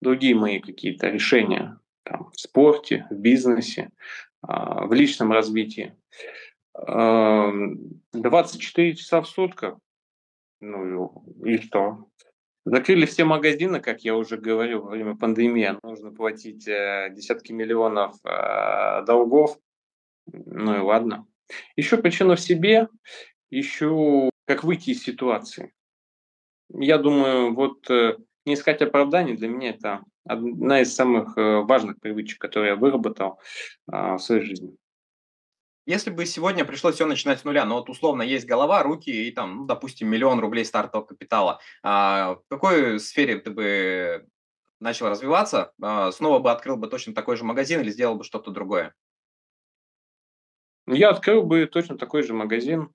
другие 0.03 0.35
мои 0.35 0.59
какие-то 0.61 1.09
решения 1.09 1.81
там, 2.03 2.31
в 2.31 2.38
спорте, 2.38 3.07
в 3.11 3.14
бизнесе, 3.14 3.90
а, 4.42 4.87
в 4.87 4.92
личном 4.92 5.33
развитии. 5.33 5.97
24 6.75 7.97
часа 8.97 9.23
в 9.23 9.29
сутках, 9.29 9.79
ну 10.61 11.25
и 11.42 11.57
что? 11.57 12.07
Закрыли 12.66 13.07
все 13.07 13.24
магазины, 13.24 13.79
как 13.79 14.00
я 14.00 14.16
уже 14.16 14.37
говорил, 14.37 14.83
во 14.83 14.90
время 14.90 15.16
пандемии. 15.16 15.79
Нужно 15.85 16.11
платить 16.11 16.66
э, 16.66 17.11
десятки 17.12 17.52
миллионов 17.52 18.16
э, 18.24 19.05
долгов. 19.07 19.57
Ну 20.26 20.74
и 20.74 20.81
ладно. 20.81 21.29
Еще 21.76 21.96
причина 21.96 22.35
в 22.35 22.40
себе, 22.40 22.88
ищу, 23.50 24.31
как 24.46 24.64
выйти 24.64 24.90
из 24.90 25.05
ситуации. 25.05 25.72
Я 26.68 26.98
думаю, 26.98 27.55
вот 27.55 27.88
э, 27.88 28.16
не 28.44 28.55
искать 28.55 28.83
оправданий 28.83 29.37
для 29.37 29.46
меня 29.46 29.70
это 29.70 30.00
одна 30.24 30.81
из 30.81 30.92
самых 30.92 31.37
важных 31.37 32.00
привычек, 32.00 32.40
которые 32.40 32.70
я 32.70 32.76
выработал 32.76 33.38
в 33.87 34.18
своей 34.18 34.42
жизни. 34.42 34.76
Если 35.87 36.11
бы 36.11 36.27
сегодня 36.27 36.64
пришлось 36.64 36.96
все 36.96 37.07
начинать 37.07 37.38
с 37.38 37.44
нуля, 37.44 37.64
но 37.64 37.77
вот 37.77 37.88
условно 37.88 38.22
есть 38.22 38.44
голова, 38.44 38.83
руки 38.83 39.09
и 39.11 39.31
там, 39.31 39.57
ну, 39.57 39.64
допустим, 39.66 40.09
миллион 40.09 40.40
рублей 40.40 40.64
стартового 40.64 41.07
капитала, 41.07 41.61
а 41.85 42.35
в 42.35 42.42
какой 42.49 42.99
сфере 42.99 43.38
ты 43.38 43.53
бы 43.53 44.27
начал 44.81 45.09
развиваться? 45.09 45.72
А, 45.81 46.11
снова 46.11 46.40
бы 46.40 46.51
открыл 46.51 46.77
бы 46.77 46.88
точно 46.88 47.14
такой 47.14 47.37
же 47.37 47.44
магазин 47.44 47.81
или 47.81 47.90
сделал 47.90 48.16
бы 48.16 48.25
что-то 48.25 48.51
другое? 48.51 48.94
Я 50.88 51.11
открыл 51.11 51.44
бы 51.44 51.66
точно 51.66 51.96
такой 51.96 52.25
же 52.25 52.35
магазин, 52.35 52.90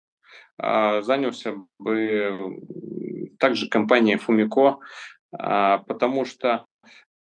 а, 0.58 1.02
занялся 1.02 1.56
бы 1.80 2.60
также 3.40 3.70
компанией 3.70 4.18
Фумико, 4.18 4.80
а, 5.32 5.78
потому 5.80 6.26
что 6.26 6.66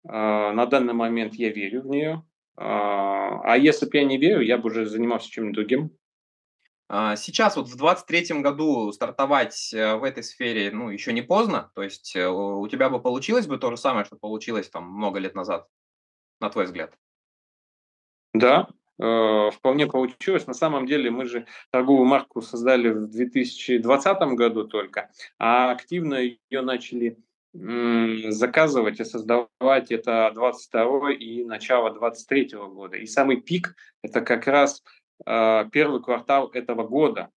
на 0.02 0.64
данный 0.64 0.94
момент 0.94 1.34
я 1.34 1.50
верю 1.52 1.82
в 1.82 1.86
нее. 1.86 2.24
А, 2.62 3.40
а 3.42 3.56
если 3.56 3.86
бы 3.86 3.96
я 3.96 4.04
не 4.04 4.18
верю, 4.18 4.42
я 4.42 4.58
бы 4.58 4.66
уже 4.66 4.84
занимался 4.84 5.30
чем-нибудь 5.30 5.54
другим. 5.54 5.96
Сейчас 7.16 7.56
вот 7.56 7.68
в 7.68 7.76
23 7.76 8.40
году 8.40 8.90
стартовать 8.90 9.72
э, 9.72 9.94
в 9.94 10.02
этой 10.02 10.24
сфере, 10.24 10.72
ну, 10.72 10.90
еще 10.90 11.12
не 11.12 11.22
поздно. 11.22 11.70
То 11.76 11.84
есть 11.84 12.16
э, 12.16 12.28
у 12.28 12.66
тебя 12.66 12.90
бы 12.90 13.00
получилось 13.00 13.46
бы 13.46 13.58
то 13.58 13.70
же 13.70 13.76
самое, 13.76 14.04
что 14.04 14.16
получилось 14.16 14.68
там 14.68 14.90
много 14.90 15.20
лет 15.20 15.36
назад, 15.36 15.68
на 16.40 16.50
твой 16.50 16.64
взгляд? 16.64 16.92
Да, 18.34 18.66
э, 19.00 19.50
вполне 19.52 19.86
получилось. 19.86 20.48
На 20.48 20.52
самом 20.52 20.86
деле 20.86 21.12
мы 21.12 21.26
же 21.26 21.46
торговую 21.70 22.06
марку 22.06 22.42
создали 22.42 22.88
в 22.88 23.08
2020 23.08 24.18
году 24.34 24.66
только, 24.66 25.12
а 25.38 25.70
активно 25.70 26.14
ее 26.14 26.60
начали 26.60 27.16
заказывать 27.52 29.00
и 29.00 29.04
создавать 29.04 29.90
это 29.90 30.30
22 30.34 31.12
и 31.12 31.44
начало 31.44 31.92
23 31.92 32.50
года. 32.68 32.96
И 32.96 33.06
самый 33.06 33.40
пик– 33.40 33.74
это 34.02 34.20
как 34.20 34.46
раз 34.46 34.82
э, 35.26 35.64
первый 35.72 36.02
квартал 36.02 36.48
этого 36.48 36.86
года. 36.86 37.30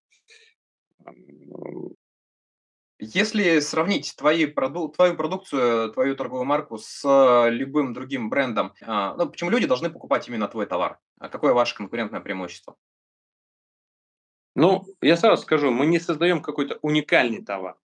Если 3.00 3.58
сравнить 3.58 4.14
твои 4.16 4.46
проду 4.46 4.88
твою 4.88 5.16
продукцию, 5.16 5.92
твою 5.92 6.14
торговую 6.14 6.46
марку 6.46 6.78
с 6.78 7.48
любым 7.50 7.92
другим 7.92 8.30
брендом, 8.30 8.72
э, 8.80 9.14
ну, 9.16 9.28
почему 9.28 9.50
люди 9.50 9.66
должны 9.66 9.90
покупать 9.90 10.28
именно 10.28 10.46
твой 10.46 10.66
товар? 10.66 11.00
А 11.18 11.28
какое 11.28 11.52
ваше 11.54 11.74
конкурентное 11.74 12.20
преимущество? 12.20 12.76
Ну, 14.54 14.84
я 15.00 15.16
сразу 15.16 15.42
скажу, 15.42 15.72
мы 15.72 15.86
не 15.86 15.98
создаем 15.98 16.40
какой-то 16.40 16.78
уникальный 16.82 17.44
товар 17.44 17.76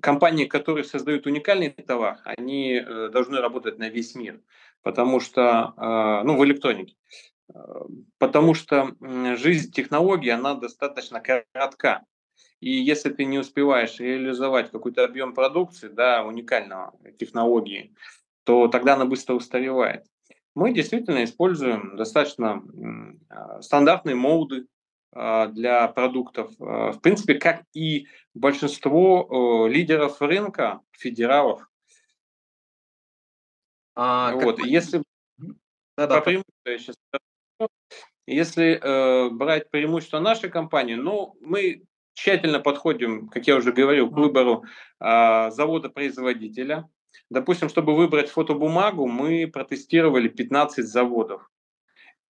компании, 0.00 0.46
которые 0.46 0.84
создают 0.84 1.26
уникальный 1.26 1.70
товар, 1.70 2.18
они 2.24 2.74
э, 2.74 3.08
должны 3.08 3.38
работать 3.38 3.78
на 3.78 3.88
весь 3.88 4.14
мир, 4.14 4.40
потому 4.82 5.20
что, 5.20 5.74
э, 5.76 6.24
ну, 6.24 6.36
в 6.36 6.44
электронике, 6.44 6.96
э, 7.52 7.58
потому 8.18 8.54
что 8.54 8.94
жизнь 9.36 9.72
технологии, 9.72 10.30
она 10.30 10.54
достаточно 10.54 11.20
коротка. 11.20 12.02
И 12.60 12.70
если 12.70 13.10
ты 13.10 13.24
не 13.24 13.38
успеваешь 13.38 14.00
реализовать 14.00 14.70
какой-то 14.70 15.04
объем 15.04 15.34
продукции, 15.34 15.88
да, 15.88 16.24
уникального 16.24 16.94
технологии, 17.18 17.94
то 18.44 18.68
тогда 18.68 18.94
она 18.94 19.04
быстро 19.04 19.34
устаревает. 19.34 20.04
Мы 20.54 20.72
действительно 20.72 21.22
используем 21.24 21.96
достаточно 21.96 22.62
стандартные 23.60 24.14
молды, 24.14 24.60
а, 24.60 24.75
для 25.52 25.88
продуктов. 25.88 26.52
А, 26.60 26.92
в 26.92 27.00
принципе, 27.00 27.34
как 27.34 27.62
и 27.74 28.06
большинство 28.34 29.66
лидеров 29.68 30.20
рынка, 30.20 30.80
федералов. 30.92 31.66
А, 33.94 34.32
вот, 34.34 34.56
какой... 34.56 34.70
если 34.70 35.02
да, 35.96 36.06
да, 36.06 36.20
преимущество, 36.20 36.78
сейчас 36.78 36.96
если 38.26 38.80
э, 38.82 39.30
брать 39.30 39.70
преимущество 39.70 40.18
нашей 40.18 40.50
компании, 40.50 40.96
ну, 40.96 41.36
мы 41.40 41.84
тщательно 42.14 42.58
подходим, 42.60 43.28
как 43.28 43.46
я 43.46 43.56
уже 43.56 43.72
говорил, 43.72 44.10
к 44.10 44.16
выбору 44.16 44.64
э, 45.00 45.50
завода-производителя. 45.50 46.88
Допустим, 47.30 47.68
чтобы 47.68 47.94
выбрать 47.94 48.28
фотобумагу, 48.28 49.06
мы 49.06 49.46
протестировали 49.46 50.28
15 50.28 50.84
заводов 50.84 51.48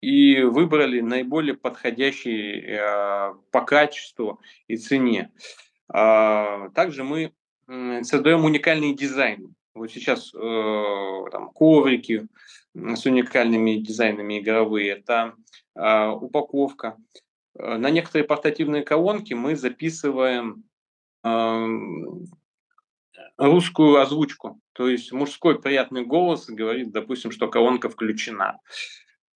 и 0.01 0.43
выбрали 0.43 1.01
наиболее 1.01 1.55
подходящий 1.55 2.61
э, 2.61 3.35
по 3.51 3.61
качеству 3.63 4.41
и 4.69 4.77
цене. 4.77 5.33
А, 5.89 6.69
также 6.71 7.05
мы 7.05 7.33
создаем 8.03 8.45
уникальный 8.45 8.95
дизайн. 8.95 9.55
Вот 9.75 9.91
сейчас 9.91 10.33
э, 10.35 11.25
там, 11.33 11.51
коврики 11.51 12.29
с 12.75 13.05
уникальными 13.05 13.77
дизайнами 13.77 14.41
игровые, 14.41 14.93
это 14.93 15.35
э, 15.75 16.09
упаковка. 16.09 16.97
Э, 17.59 17.77
на 17.77 17.91
некоторые 17.91 18.27
портативные 18.27 18.83
колонки 18.83 19.35
мы 19.35 19.57
записываем 19.57 20.65
э, 21.25 21.67
русскую 23.37 24.01
озвучку. 24.01 24.61
То 24.73 24.89
есть 24.89 25.13
мужской 25.13 25.61
приятный 25.61 26.05
голос 26.05 26.47
говорит, 26.49 26.91
допустим, 26.91 27.31
что 27.31 27.49
колонка 27.49 27.89
включена. 27.89 28.61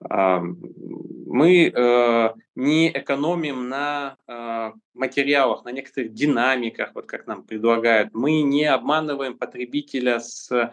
Мы 0.03 1.73
э, 1.73 2.35
не 2.55 2.91
экономим 2.91 3.69
на 3.69 4.17
э, 4.27 4.73
материалах, 4.95 5.65
на 5.65 5.73
некоторых 5.73 6.13
динамиках, 6.15 6.93
вот 6.95 7.07
как 7.07 7.27
нам 7.27 7.45
предлагают. 7.45 8.15
Мы 8.15 8.43
не 8.43 8.65
обманываем 8.65 9.37
потребителя 9.37 10.21
с 10.21 10.73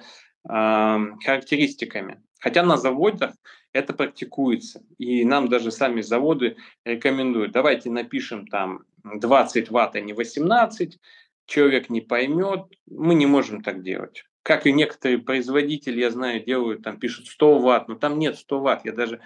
характеристиками. 0.49 2.21
Хотя 2.39 2.63
на 2.63 2.77
заводах 2.77 3.33
это 3.73 3.93
практикуется. 3.93 4.81
И 4.97 5.25
нам 5.25 5.49
даже 5.49 5.71
сами 5.71 5.99
заводы 5.99 6.55
рекомендуют. 6.85 7.51
Давайте 7.51 7.89
напишем 7.89 8.47
там 8.47 8.83
20 9.03 9.69
ватт, 9.71 9.95
а 9.95 9.99
не 9.99 10.13
18. 10.13 10.99
Человек 11.45 11.89
не 11.89 11.99
поймет. 11.99 12.65
Мы 12.85 13.15
не 13.15 13.25
можем 13.25 13.61
так 13.61 13.83
делать 13.83 14.23
как 14.47 14.65
и 14.65 14.71
некоторые 14.71 15.17
производители, 15.17 15.99
я 15.99 16.09
знаю, 16.09 16.41
делают, 16.41 16.81
там 16.81 16.97
пишут 16.97 17.27
100 17.27 17.59
ватт, 17.59 17.89
но 17.89 17.95
там 17.95 18.17
нет 18.17 18.37
100 18.37 18.59
ватт, 18.61 18.85
я 18.85 18.93
даже 18.93 19.19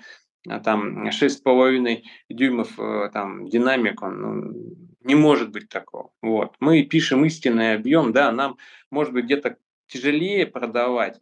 а, 0.49 0.59
там 0.59 1.07
6,5 1.09 2.01
дюймов 2.27 2.79
э, 2.79 3.11
там 3.13 3.45
динамик, 3.47 4.01
он 4.01 4.19
ну, 4.19 4.75
не 5.01 5.13
может 5.13 5.51
быть 5.51 5.69
такого. 5.69 6.11
Вот. 6.23 6.55
Мы 6.59 6.81
пишем 6.81 7.23
истинный 7.23 7.75
объем, 7.75 8.13
да, 8.13 8.31
нам 8.31 8.57
может 8.89 9.13
быть 9.13 9.25
где-то 9.25 9.57
тяжелее 9.85 10.47
продавать 10.47 11.21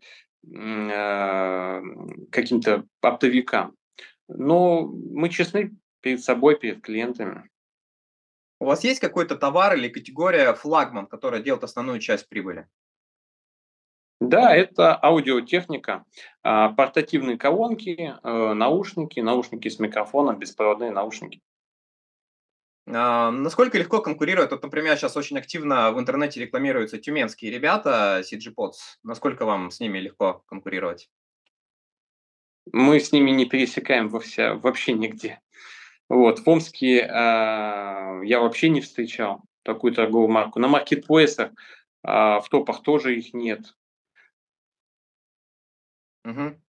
э, 0.49 1.81
каким-то 2.31 2.85
оптовикам, 3.01 3.75
но 4.29 4.83
мы 4.83 5.27
честны 5.27 5.75
перед 5.99 6.23
собой, 6.23 6.57
перед 6.57 6.81
клиентами. 6.81 7.49
У 8.61 8.65
вас 8.65 8.85
есть 8.85 9.01
какой-то 9.01 9.35
товар 9.35 9.75
или 9.75 9.89
категория 9.89 10.53
флагман, 10.53 11.05
которая 11.05 11.41
делает 11.41 11.65
основную 11.65 11.99
часть 11.99 12.29
прибыли? 12.29 12.69
Да, 14.19 14.53
это 14.53 15.01
аудиотехника, 15.01 16.03
а, 16.43 16.69
портативные 16.69 17.37
колонки, 17.37 18.15
э, 18.21 18.53
наушники, 18.53 19.21
наушники 19.21 19.69
с 19.69 19.79
микрофоном, 19.79 20.37
беспроводные 20.37 20.91
наушники. 20.91 21.41
А, 22.91 23.31
насколько 23.31 23.77
легко 23.77 24.01
конкурировать? 24.01 24.51
Вот, 24.51 24.63
например, 24.63 24.97
сейчас 24.97 25.15
очень 25.15 25.37
активно 25.37 25.91
в 25.91 25.99
интернете 25.99 26.41
рекламируются 26.41 26.97
тюменские 26.97 27.51
ребята, 27.51 28.21
CG 28.23 28.53
Pods. 28.53 28.97
Насколько 29.03 29.45
вам 29.45 29.71
с 29.71 29.79
ними 29.79 29.99
легко 29.99 30.43
конкурировать? 30.47 31.09
Мы 32.71 32.99
с 32.99 33.11
ними 33.11 33.31
не 33.31 33.45
пересекаем 33.45 34.09
вообще, 34.09 34.53
вообще 34.53 34.93
нигде. 34.93 35.39
Вот, 36.09 36.39
в 36.39 36.49
Омске 36.49 37.01
э, 37.01 37.07
я 37.07 38.39
вообще 38.39 38.69
не 38.69 38.81
встречал 38.81 39.43
такую 39.63 39.93
торговую 39.93 40.29
марку. 40.29 40.59
На 40.59 40.67
маркетплейсах, 40.67 41.51
э, 41.51 42.07
в 42.07 42.45
топах 42.49 42.81
тоже 42.81 43.15
их 43.15 43.33
нет. 43.33 43.75
Угу. 46.29 46.61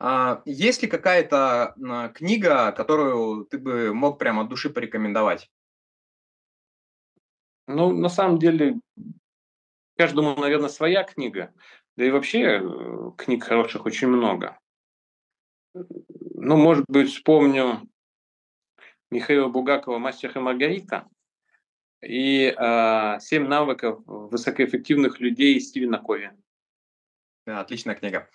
А, 0.00 0.42
есть 0.44 0.82
ли 0.82 0.88
какая-то 0.88 1.74
а, 1.74 2.08
книга, 2.08 2.72
которую 2.72 3.44
ты 3.46 3.58
бы 3.58 3.92
мог 3.92 4.18
прямо 4.18 4.42
от 4.42 4.48
души 4.48 4.70
порекомендовать? 4.70 5.50
Ну, 7.66 7.92
на 7.92 8.08
самом 8.08 8.38
деле, 8.38 8.80
каждому, 9.96 10.34
наверное, 10.36 10.70
своя 10.70 11.04
книга. 11.04 11.52
Да 11.96 12.04
и 12.04 12.10
вообще 12.10 12.60
э, 12.62 13.10
книг 13.18 13.44
хороших 13.44 13.84
очень 13.84 14.08
много. 14.08 14.58
Ну, 15.74 16.56
может 16.56 16.86
быть, 16.88 17.10
вспомню 17.10 17.82
Михаила 19.10 19.48
Бугакова 19.48 19.98
«Мастер 19.98 20.30
и 20.34 20.38
Маргарита» 20.38 21.08
и 22.00 22.54
э, 22.56 23.20
«Семь 23.20 23.48
навыков 23.48 24.00
высокоэффективных 24.06 25.20
людей» 25.20 25.60
Стивена 25.60 25.98
Кови. 25.98 26.32
Да, 27.44 27.60
отличная 27.60 27.96
книга. 27.96 28.30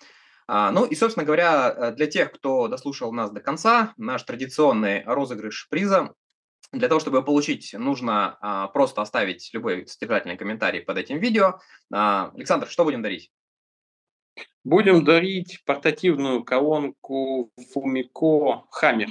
А, 0.46 0.70
ну 0.70 0.84
и, 0.84 0.94
собственно 0.94 1.24
говоря, 1.24 1.74
э, 1.74 1.92
для 1.92 2.06
тех, 2.06 2.32
кто 2.32 2.68
дослушал 2.68 3.12
нас 3.12 3.30
до 3.30 3.40
конца, 3.40 3.94
наш 3.96 4.22
традиционный 4.22 5.02
розыгрыш 5.04 5.68
приза. 5.70 6.14
Для 6.72 6.88
того, 6.88 7.00
чтобы 7.00 7.24
получить, 7.24 7.72
нужно 7.72 8.36
а, 8.40 8.68
просто 8.68 9.00
оставить 9.00 9.50
любой 9.52 9.86
содержательный 9.86 10.36
комментарий 10.36 10.80
под 10.80 10.98
этим 10.98 11.18
видео. 11.18 11.60
А, 11.92 12.32
Александр, 12.34 12.68
что 12.68 12.84
будем 12.84 13.02
дарить? 13.02 13.30
Будем 14.64 15.04
дарить 15.04 15.62
портативную 15.64 16.42
колонку 16.42 17.52
Fumiko 17.74 18.62
Hammer. 18.82 19.08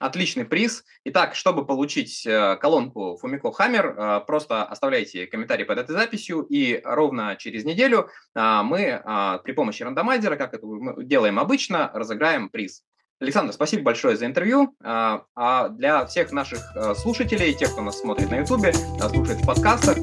Отличный 0.00 0.46
приз. 0.46 0.82
Итак, 1.04 1.34
чтобы 1.34 1.66
получить 1.66 2.24
э, 2.26 2.56
колонку 2.56 3.20
Fumiko 3.22 3.52
Hammer, 3.58 3.94
э, 3.94 4.20
просто 4.26 4.64
оставляйте 4.64 5.26
комментарий 5.26 5.66
под 5.66 5.76
этой 5.76 5.92
записью, 5.92 6.40
и 6.40 6.80
ровно 6.82 7.36
через 7.36 7.66
неделю 7.66 8.08
э, 8.34 8.62
мы 8.64 9.02
при 9.44 9.52
помощи 9.52 9.82
рандомайзера, 9.82 10.36
как 10.36 10.54
это 10.54 10.66
мы 10.66 11.04
делаем 11.04 11.38
обычно, 11.38 11.90
разыграем 11.92 12.48
приз. 12.48 12.82
Александр, 13.20 13.52
спасибо 13.52 13.82
большое 13.82 14.16
за 14.16 14.24
интервью. 14.24 14.74
А 14.82 15.68
для 15.68 16.06
всех 16.06 16.32
наших 16.32 16.60
слушателей, 16.96 17.52
тех, 17.52 17.72
кто 17.72 17.82
нас 17.82 18.00
смотрит 18.00 18.30
на 18.30 18.38
YouTube, 18.38 18.74
слушает 19.10 19.40
в 19.40 19.46
подкастах, 19.46 19.98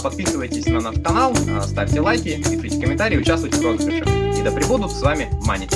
подписывайтесь 0.00 0.66
на 0.66 0.80
наш 0.80 0.94
канал, 1.02 1.34
ставьте 1.62 2.00
лайки, 2.00 2.40
пишите 2.62 2.80
комментарии, 2.80 3.18
участвуйте 3.18 3.58
в 3.58 3.64
розыгрыше. 3.64 4.04
И 4.38 4.42
да 4.44 4.52
пребудут 4.52 4.92
с 4.92 5.02
вами 5.02 5.28
Мани. 5.44 5.66